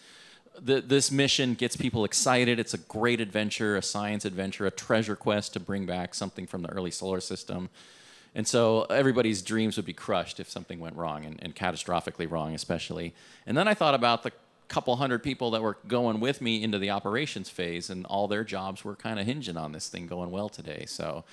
the, 0.57 0.79
this 0.79 1.11
mission 1.11 1.53
gets 1.53 1.75
people 1.75 2.05
excited. 2.05 2.59
It's 2.59 2.73
a 2.73 2.77
great 2.77 3.19
adventure, 3.19 3.75
a 3.75 3.81
science 3.81 4.23
adventure, 4.23 4.65
a 4.65 4.71
treasure 4.71 5.17
quest 5.17 5.51
to 5.51 5.59
bring 5.59 5.85
back 5.85 6.15
something 6.15 6.47
from 6.47 6.61
the 6.61 6.69
early 6.69 6.91
solar 6.91 7.19
system. 7.19 7.69
And 8.39 8.47
so 8.47 8.83
everybody's 8.83 9.41
dreams 9.41 9.75
would 9.75 9.85
be 9.85 9.91
crushed 9.91 10.39
if 10.39 10.49
something 10.49 10.79
went 10.79 10.95
wrong, 10.95 11.25
and, 11.25 11.43
and 11.43 11.53
catastrophically 11.53 12.31
wrong, 12.31 12.55
especially. 12.55 13.13
And 13.45 13.57
then 13.57 13.67
I 13.67 13.73
thought 13.73 13.95
about 13.95 14.23
the 14.23 14.31
couple 14.69 14.95
hundred 14.95 15.23
people 15.23 15.51
that 15.51 15.61
were 15.61 15.77
going 15.89 16.21
with 16.21 16.39
me 16.39 16.63
into 16.63 16.79
the 16.79 16.89
operations 16.89 17.49
phase, 17.49 17.89
and 17.89 18.05
all 18.05 18.29
their 18.29 18.45
jobs 18.45 18.85
were 18.85 18.95
kind 18.95 19.19
of 19.19 19.25
hinging 19.25 19.57
on 19.57 19.73
this 19.73 19.89
thing 19.89 20.07
going 20.07 20.31
well 20.31 20.47
today. 20.47 20.85
So 20.87 21.25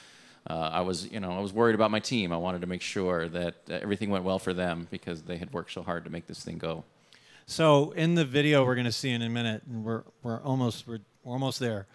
uh, 0.50 0.70
I 0.72 0.80
was, 0.80 1.06
you 1.12 1.20
know, 1.20 1.30
I 1.30 1.38
was 1.38 1.52
worried 1.52 1.76
about 1.76 1.92
my 1.92 2.00
team. 2.00 2.32
I 2.32 2.38
wanted 2.38 2.62
to 2.62 2.66
make 2.66 2.82
sure 2.82 3.28
that 3.28 3.54
everything 3.68 4.10
went 4.10 4.24
well 4.24 4.40
for 4.40 4.52
them 4.52 4.88
because 4.90 5.22
they 5.22 5.36
had 5.36 5.52
worked 5.52 5.70
so 5.70 5.84
hard 5.84 6.02
to 6.06 6.10
make 6.10 6.26
this 6.26 6.42
thing 6.42 6.58
go. 6.58 6.82
So 7.46 7.92
in 7.92 8.16
the 8.16 8.24
video 8.24 8.66
we're 8.66 8.74
going 8.74 8.84
to 8.84 8.90
see 8.90 9.12
in 9.12 9.22
a 9.22 9.30
minute, 9.30 9.62
and 9.70 9.84
we're 9.84 10.02
we're 10.24 10.40
almost 10.40 10.88
we're, 10.88 10.98
we're 11.22 11.34
almost 11.34 11.60
there 11.60 11.86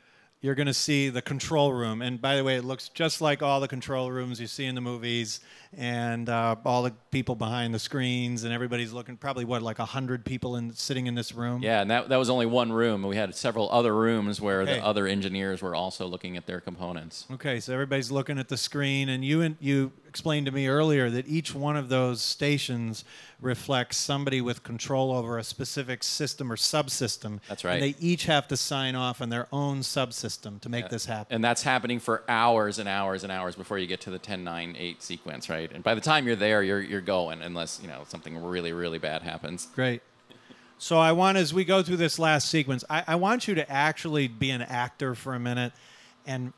you're 0.41 0.55
going 0.55 0.67
to 0.67 0.73
see 0.73 1.09
the 1.09 1.21
control 1.21 1.71
room. 1.71 2.01
And 2.01 2.19
by 2.19 2.35
the 2.35 2.43
way, 2.43 2.57
it 2.57 2.65
looks 2.65 2.89
just 2.89 3.21
like 3.21 3.43
all 3.43 3.59
the 3.59 3.67
control 3.67 4.11
rooms 4.11 4.41
you 4.41 4.47
see 4.47 4.65
in 4.65 4.75
the 4.75 4.81
movies, 4.81 5.39
and 5.77 6.27
uh, 6.27 6.55
all 6.65 6.83
the 6.83 6.93
people 7.11 7.35
behind 7.35 7.73
the 7.73 7.79
screens, 7.79 8.43
and 8.43 8.53
everybody's 8.53 8.91
looking. 8.91 9.17
Probably 9.17 9.45
what, 9.45 9.61
like 9.61 9.77
hundred 9.77 10.25
people 10.25 10.55
in 10.55 10.73
sitting 10.73 11.07
in 11.07 11.15
this 11.15 11.33
room. 11.33 11.61
Yeah, 11.61 11.81
and 11.81 11.91
that 11.91 12.09
that 12.09 12.17
was 12.17 12.29
only 12.29 12.45
one 12.45 12.71
room. 12.71 13.03
We 13.03 13.15
had 13.15 13.33
several 13.35 13.71
other 13.71 13.95
rooms 13.95 14.41
where 14.41 14.61
okay. 14.61 14.75
the 14.75 14.85
other 14.85 15.07
engineers 15.07 15.61
were 15.61 15.75
also 15.75 16.07
looking 16.07 16.37
at 16.37 16.45
their 16.45 16.59
components. 16.59 17.25
Okay, 17.31 17.59
so 17.59 17.73
everybody's 17.73 18.11
looking 18.11 18.37
at 18.37 18.49
the 18.49 18.57
screen, 18.57 19.09
and 19.09 19.23
you 19.23 19.41
and 19.41 19.55
you 19.59 19.91
explained 20.07 20.45
to 20.45 20.51
me 20.51 20.67
earlier 20.67 21.09
that 21.09 21.25
each 21.27 21.55
one 21.55 21.77
of 21.77 21.87
those 21.87 22.21
stations 22.21 23.05
reflects 23.39 23.95
somebody 23.95 24.41
with 24.41 24.61
control 24.61 25.11
over 25.13 25.37
a 25.37 25.43
specific 25.43 26.03
system 26.03 26.51
or 26.51 26.55
subsystem. 26.55 27.39
That's 27.47 27.63
right. 27.63 27.75
And 27.75 27.83
they 27.83 27.95
each 27.99 28.25
have 28.25 28.47
to 28.49 28.57
sign 28.57 28.95
off 28.95 29.21
on 29.21 29.29
their 29.29 29.47
own 29.53 29.79
subsystem 29.79 30.59
to 30.61 30.69
make 30.69 30.85
yeah. 30.85 30.89
this 30.89 31.05
happen. 31.05 31.35
And 31.35 31.43
that's 31.43 31.63
happening 31.63 31.99
for 31.99 32.23
hours 32.27 32.77
and 32.77 32.89
hours 32.89 33.23
and 33.23 33.31
hours 33.31 33.55
before 33.55 33.77
you 33.77 33.87
get 33.87 34.01
to 34.01 34.09
the 34.09 34.19
10, 34.19 34.43
9, 34.43 34.75
8 34.77 35.01
sequence, 35.01 35.49
right? 35.49 35.60
And 35.71 35.83
by 35.83 35.93
the 35.93 36.01
time 36.01 36.25
you're 36.25 36.35
there, 36.35 36.63
you're, 36.63 36.81
you're 36.81 37.01
going, 37.01 37.41
unless, 37.41 37.79
you 37.81 37.87
know, 37.87 38.03
something 38.07 38.41
really, 38.41 38.73
really 38.73 38.97
bad 38.97 39.21
happens. 39.21 39.67
Great. 39.75 40.01
So 40.77 40.97
I 40.97 41.11
want, 41.11 41.37
as 41.37 41.53
we 41.53 41.63
go 41.63 41.83
through 41.83 41.97
this 41.97 42.17
last 42.17 42.49
sequence, 42.49 42.83
I, 42.89 43.03
I 43.05 43.15
want 43.15 43.47
you 43.47 43.53
to 43.55 43.71
actually 43.71 44.27
be 44.27 44.49
an 44.49 44.63
actor 44.63 45.13
for 45.13 45.35
a 45.35 45.39
minute 45.39 45.73
and 46.25 46.53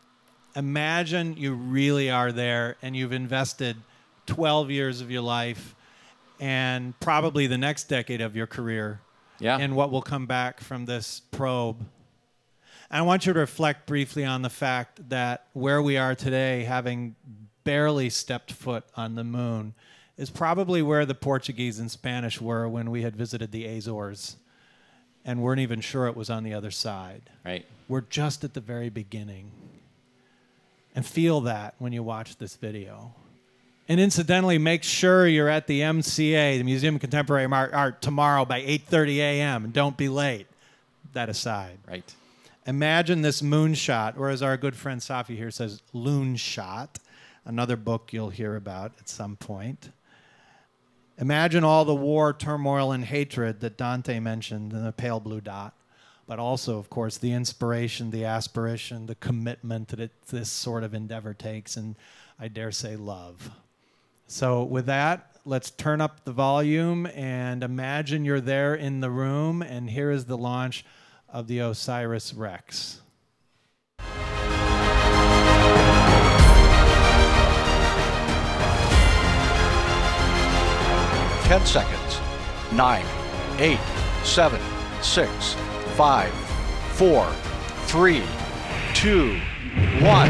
imagine 0.55 1.35
you 1.35 1.53
really 1.53 2.09
are 2.09 2.31
there 2.31 2.77
and 2.81 2.95
you've 2.95 3.11
invested 3.11 3.75
12 4.27 4.71
years 4.71 5.01
of 5.01 5.11
your 5.11 5.21
life 5.23 5.75
and 6.39 6.97
probably 6.99 7.47
the 7.47 7.57
next 7.57 7.85
decade 7.89 8.21
of 8.21 8.35
your 8.35 8.47
career 8.47 9.01
Yeah. 9.39 9.57
in 9.57 9.75
what 9.75 9.91
will 9.91 10.01
come 10.01 10.25
back 10.25 10.61
from 10.61 10.85
this 10.85 11.21
probe. 11.31 11.79
And 12.89 12.99
I 12.99 13.01
want 13.01 13.25
you 13.25 13.33
to 13.33 13.39
reflect 13.39 13.87
briefly 13.87 14.23
on 14.23 14.41
the 14.41 14.49
fact 14.49 15.09
that 15.09 15.47
where 15.53 15.81
we 15.81 15.97
are 15.97 16.15
today, 16.15 16.63
having 16.63 17.15
barely 17.63 18.09
stepped 18.09 18.51
foot 18.51 18.83
on 18.95 19.15
the 19.15 19.23
moon, 19.23 19.73
is 20.17 20.29
probably 20.29 20.81
where 20.81 21.05
the 21.05 21.15
Portuguese 21.15 21.79
and 21.79 21.89
Spanish 21.89 22.39
were 22.39 22.67
when 22.67 22.91
we 22.91 23.01
had 23.01 23.15
visited 23.15 23.51
the 23.51 23.65
Azores 23.65 24.37
and 25.25 25.41
weren't 25.41 25.61
even 25.61 25.81
sure 25.81 26.07
it 26.07 26.15
was 26.15 26.29
on 26.29 26.43
the 26.43 26.53
other 26.53 26.71
side. 26.71 27.21
Right. 27.45 27.65
We're 27.87 28.01
just 28.01 28.43
at 28.43 28.53
the 28.53 28.61
very 28.61 28.89
beginning. 28.89 29.51
And 30.95 31.05
feel 31.05 31.41
that 31.41 31.73
when 31.79 31.93
you 31.93 32.03
watch 32.03 32.37
this 32.37 32.55
video. 32.55 33.15
And 33.89 33.99
incidentally, 33.99 34.57
make 34.59 34.83
sure 34.83 35.27
you're 35.27 35.49
at 35.49 35.67
the 35.67 35.81
MCA, 35.81 36.57
the 36.57 36.63
Museum 36.63 36.95
of 36.95 37.01
Contemporary 37.01 37.45
Art, 37.45 37.73
Art 37.73 38.01
tomorrow 38.01 38.45
by 38.45 38.61
8:30 38.61 39.17
a.m. 39.17 39.65
and 39.65 39.73
don't 39.73 39.97
be 39.97 40.07
late. 40.07 40.47
That 41.13 41.29
aside. 41.29 41.79
Right. 41.87 42.13
Imagine 42.65 43.21
this 43.21 43.41
moonshot, 43.41 44.17
or 44.17 44.29
as 44.29 44.41
our 44.41 44.55
good 44.55 44.75
friend 44.75 45.01
Safi 45.01 45.35
here 45.35 45.51
says, 45.51 45.81
loon 45.91 46.37
shot, 46.37 46.97
another 47.45 47.75
book 47.75 48.13
you'll 48.13 48.29
hear 48.29 48.55
about 48.55 48.93
at 48.99 49.09
some 49.09 49.35
point. 49.35 49.91
Imagine 51.17 51.63
all 51.63 51.85
the 51.85 51.95
war, 51.95 52.33
turmoil, 52.33 52.91
and 52.91 53.05
hatred 53.05 53.59
that 53.59 53.77
Dante 53.77 54.19
mentioned 54.19 54.73
in 54.73 54.83
the 54.83 54.91
pale 54.91 55.19
blue 55.19 55.41
dot, 55.41 55.73
but 56.27 56.39
also, 56.39 56.79
of 56.79 56.89
course, 56.89 57.17
the 57.17 57.31
inspiration, 57.31 58.09
the 58.09 58.25
aspiration, 58.25 59.05
the 59.05 59.15
commitment 59.15 59.89
that 59.89 59.99
it, 59.99 60.11
this 60.27 60.49
sort 60.49 60.83
of 60.83 60.93
endeavor 60.93 61.33
takes, 61.33 61.77
and 61.77 61.95
I 62.39 62.47
dare 62.47 62.71
say 62.71 62.95
love. 62.95 63.51
So, 64.25 64.63
with 64.63 64.87
that, 64.87 65.37
let's 65.45 65.69
turn 65.69 66.01
up 66.01 66.23
the 66.23 66.31
volume 66.31 67.05
and 67.13 67.63
imagine 67.63 68.25
you're 68.25 68.41
there 68.41 68.73
in 68.73 69.01
the 69.01 69.11
room, 69.11 69.61
and 69.61 69.89
here 69.89 70.09
is 70.09 70.25
the 70.25 70.37
launch 70.37 70.83
of 71.29 71.47
the 71.47 71.59
Osiris 71.59 72.33
Rex. 72.33 73.01
10 81.43 81.65
seconds. 81.65 82.19
9, 82.71 83.05
8, 83.59 83.79
7, 84.23 84.59
6, 85.01 85.53
5, 85.95 86.33
4, 86.93 87.31
3, 87.87 88.23
2, 88.93 89.39
1. 90.01 90.29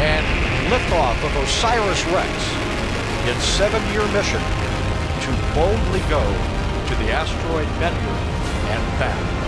And 0.00 0.26
liftoff 0.72 1.24
of 1.24 1.36
Osiris 1.36 2.04
Rex, 2.06 2.30
its 3.28 3.44
seven 3.44 3.82
year 3.92 4.06
mission 4.12 4.40
to 5.20 5.30
boldly 5.54 6.00
go 6.08 6.22
to 6.88 6.94
the 6.96 7.10
asteroid 7.12 7.68
Bennu 7.78 8.34
and 8.70 8.98
back. 8.98 9.43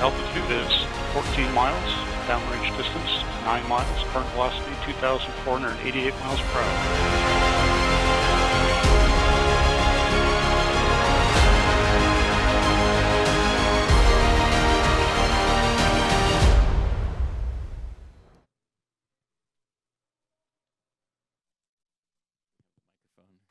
Altitude 0.00 0.50
is 0.50 0.72
14 1.12 1.52
miles. 1.54 1.92
Downrange 2.26 2.76
distance 2.76 3.24
9 3.44 3.68
miles. 3.68 4.04
Current 4.12 4.28
velocity 4.30 4.70
2,488 4.84 6.14
miles 6.20 6.40
per 6.40 6.60
hour. 6.60 7.28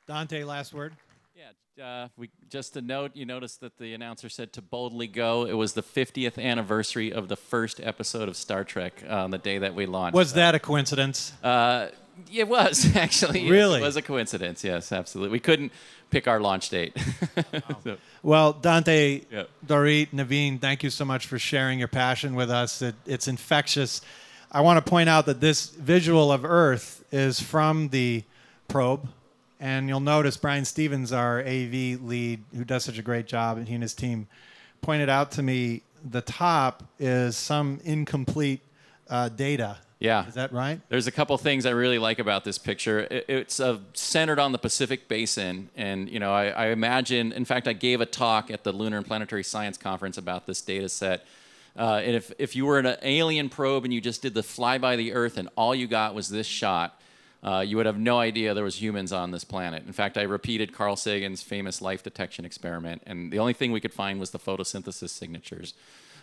Dante, 0.08 0.46
last 0.46 0.74
word. 0.74 0.94
Yeah, 1.38 1.86
uh, 1.86 2.08
we 2.18 2.32
just 2.50 2.76
a 2.78 2.82
note. 2.82 3.12
You 3.14 3.26
noticed 3.26 3.62
that 3.62 3.78
the 3.78 3.94
announcer 3.94 4.28
said 4.28 4.54
to 4.54 4.62
boldly 4.62 5.06
go. 5.06 5.46
It 5.46 5.54
was 5.54 5.74
the 5.74 5.84
50th 5.84 6.42
anniversary 6.44 7.14
of 7.14 7.28
the 7.28 7.36
first 7.36 7.80
episode 7.80 8.28
of 8.28 8.36
Star 8.36 8.64
Trek 8.64 9.04
on 9.08 9.30
the 9.30 9.38
day 9.38 9.60
that 9.60 9.76
we 9.76 9.86
launched. 9.86 10.16
Was 10.16 10.34
that 10.34 10.56
a 10.56 10.60
coincidence? 10.60 11.34
Uh, 11.44 11.90
it 12.34 12.48
was 12.48 12.96
actually. 12.96 13.42
Yes, 13.42 13.52
Really? 13.52 13.80
it 13.80 13.84
was 13.84 13.98
a 13.98 14.02
coincidence. 14.02 14.64
Yes, 14.64 14.92
absolutely. 14.92 15.32
We 15.32 15.40
couldn't 15.40 15.72
pick 16.10 16.28
our 16.28 16.40
launch 16.40 16.70
date. 16.70 16.98
So, 17.84 17.98
Well, 18.24 18.54
Dante, 18.54 19.22
Yeah. 19.30 19.44
Dorit, 19.66 20.10
Naveen, 20.10 20.60
thank 20.60 20.82
you 20.82 20.90
so 20.90 21.06
much 21.06 21.28
for 21.28 21.38
sharing 21.38 21.78
your 21.78 21.88
passion 21.88 22.34
with 22.34 22.50
us. 22.50 22.82
It, 22.82 22.96
it's 23.06 23.28
infectious. 23.28 24.02
I 24.52 24.62
want 24.62 24.84
to 24.84 24.90
point 24.90 25.08
out 25.10 25.28
that 25.28 25.40
this 25.40 25.70
visual 25.70 26.32
of 26.32 26.44
Earth 26.44 27.04
is 27.12 27.40
from 27.40 27.90
the 27.90 28.24
probe. 28.68 29.08
And 29.60 29.90
you'll 29.90 30.00
notice 30.00 30.38
Brian 30.38 30.66
Stevens, 30.66 31.12
our 31.12 31.40
AV 31.40 32.02
lead, 32.02 32.44
who 32.56 32.64
does 32.64 32.86
such 32.86 32.98
a 32.98 33.02
great 33.02 33.26
job, 33.26 33.58
and 33.58 33.68
he 33.68 33.74
and 33.74 33.82
his 33.82 33.94
team 33.94 34.28
pointed 34.82 35.10
out 35.10 35.32
to 35.32 35.44
me 35.44 35.82
the 36.04 36.22
top 36.22 36.84
is 37.00 37.36
some 37.36 37.80
incomplete 37.84 38.62
uh, 39.10 39.30
data. 39.30 39.78
Yeah. 40.00 40.28
Is 40.28 40.36
that 40.36 40.54
right? 40.54 40.80
There's 40.90 41.08
a 41.08 41.12
couple 41.12 41.36
things 41.40 41.66
I 41.66 41.72
really 41.72 41.98
like 41.98 42.20
about 42.20 42.44
this 42.44 42.60
picture. 42.60 43.00
It, 43.10 43.26
it's 43.28 43.60
uh, 43.60 43.80
centered 43.94 44.38
on 44.38 44.52
the 44.52 44.60
Pacific 44.60 45.08
Basin, 45.08 45.70
and 45.76 46.08
you 46.08 46.20
know, 46.20 46.32
I, 46.32 46.50
I 46.50 46.68
imagine. 46.68 47.32
In 47.32 47.46
fact, 47.46 47.68
I 47.68 47.74
gave 47.74 48.00
a 48.00 48.06
talk 48.06 48.52
at 48.52 48.64
the 48.64 48.72
Lunar 48.72 48.98
and 48.98 49.06
Planetary 49.06 49.44
Science 49.44 49.78
Conference 49.78 50.18
about 50.18 50.46
this 50.46 50.62
data 50.62 50.90
set. 50.90 51.26
Uh, 51.76 52.02
and 52.04 52.16
if 52.16 52.32
if 52.38 52.56
you 52.56 52.66
were 52.66 52.78
an 52.80 52.96
alien 53.02 53.50
probe 53.50 53.86
and 53.86 53.94
you 53.94 54.02
just 54.02 54.22
did 54.22 54.34
the 54.34 54.42
flyby 54.42 54.98
the 54.98 55.14
Earth 55.14 55.38
and 55.38 55.50
all 55.56 55.74
you 55.74 55.88
got 55.88 56.14
was 56.14 56.30
this 56.30 56.48
shot, 56.48 56.97
uh, 57.48 57.62
you 57.62 57.78
would 57.78 57.86
have 57.86 57.98
no 57.98 58.20
idea 58.20 58.54
there 58.54 58.66
was 58.66 58.82
humans 58.82 59.14
on 59.14 59.32
this 59.32 59.46
planet. 59.46 59.84
In 59.88 59.94
fact, 59.94 60.18
I 60.18 60.24
repeated 60.24 60.74
Carl 60.74 60.98
Sagan's 60.98 61.42
famous 61.42 61.82
life 61.82 62.04
detection 62.04 62.44
experiment, 62.44 63.04
and 63.06 63.32
the 63.32 63.40
only 63.40 63.54
thing 63.54 63.72
we 63.72 63.80
could 63.80 63.94
find 63.94 64.20
was 64.20 64.32
the 64.32 64.40
photosynthesis 64.40 65.10
signatures. 65.12 65.74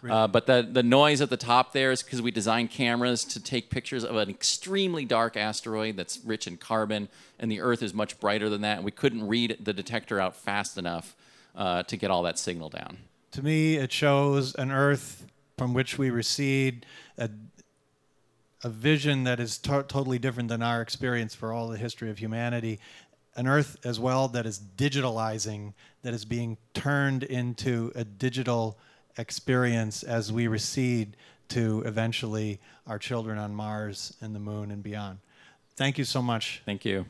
Uh, 0.07 0.27
but 0.27 0.45
the, 0.45 0.69
the 0.71 0.83
noise 0.83 1.23
at 1.23 1.31
the 1.31 1.37
top 1.39 1.73
there 1.73 1.91
is 1.91 2.03
because 2.03 2.21
we 2.21 2.31
designed 2.31 2.71
cameras 2.71 3.25
to 3.25 3.43
take 3.43 3.71
pictures 3.71 4.05
of 4.05 4.17
an 4.17 4.29
extremely 4.29 5.07
dark 5.07 5.35
asteroid 5.35 5.97
that's 5.97 6.21
rich 6.27 6.47
in 6.47 6.59
carbon, 6.59 7.09
and 7.39 7.51
the 7.51 7.59
Earth 7.63 7.83
is 7.83 7.95
much 7.95 8.21
brighter 8.21 8.51
than 8.51 8.61
that. 8.61 8.77
And 8.77 8.85
we 8.85 8.91
couldn't 8.91 9.27
read 9.27 9.57
the 9.65 9.73
detector 9.73 10.21
out 10.21 10.37
fast 10.37 10.77
enough 10.77 11.17
uh, 11.57 11.85
to 11.85 11.97
get 11.97 12.11
all 12.11 12.23
that 12.25 12.39
signal 12.39 12.69
down. 12.69 12.99
To 13.31 13.43
me, 13.43 13.77
it 13.77 13.93
shows 13.93 14.55
an 14.57 14.71
Earth 14.71 15.25
from 15.57 15.73
which 15.73 15.97
we 15.97 16.11
recede, 16.11 16.85
a, 17.17 17.31
a 18.65 18.69
vision 18.71 19.25
that 19.25 19.39
is 19.39 19.59
to- 19.59 19.85
totally 19.87 20.19
different 20.19 20.49
than 20.49 20.63
our 20.63 20.81
experience 20.81 21.35
for 21.35 21.53
all 21.53 21.69
the 21.69 21.77
history 21.77 22.11
of 22.11 22.19
humanity. 22.19 22.81
An 23.37 23.47
Earth 23.47 23.77
as 23.85 24.01
well 24.01 24.27
that 24.29 24.47
is 24.47 24.59
digitalizing, 24.59 25.75
that 26.03 26.15
is 26.15 26.25
being 26.25 26.57
turned 26.73 27.23
into 27.23 27.93
a 27.95 28.05
digital 28.05 28.79
experience 29.19 30.03
as 30.03 30.33
we 30.33 30.47
recede 30.49 31.17
to 31.49 31.83
eventually 31.85 32.59
our 32.87 32.99
children 32.99 33.39
on 33.39 33.55
Mars 33.55 34.17
and 34.21 34.35
the 34.35 34.41
moon 34.41 34.71
and 34.71 34.83
beyond. 34.83 35.19
Thank 35.77 35.99
you 35.99 36.05
so 36.05 36.23
much. 36.23 36.63
Thank 36.65 36.85
you. 36.85 37.05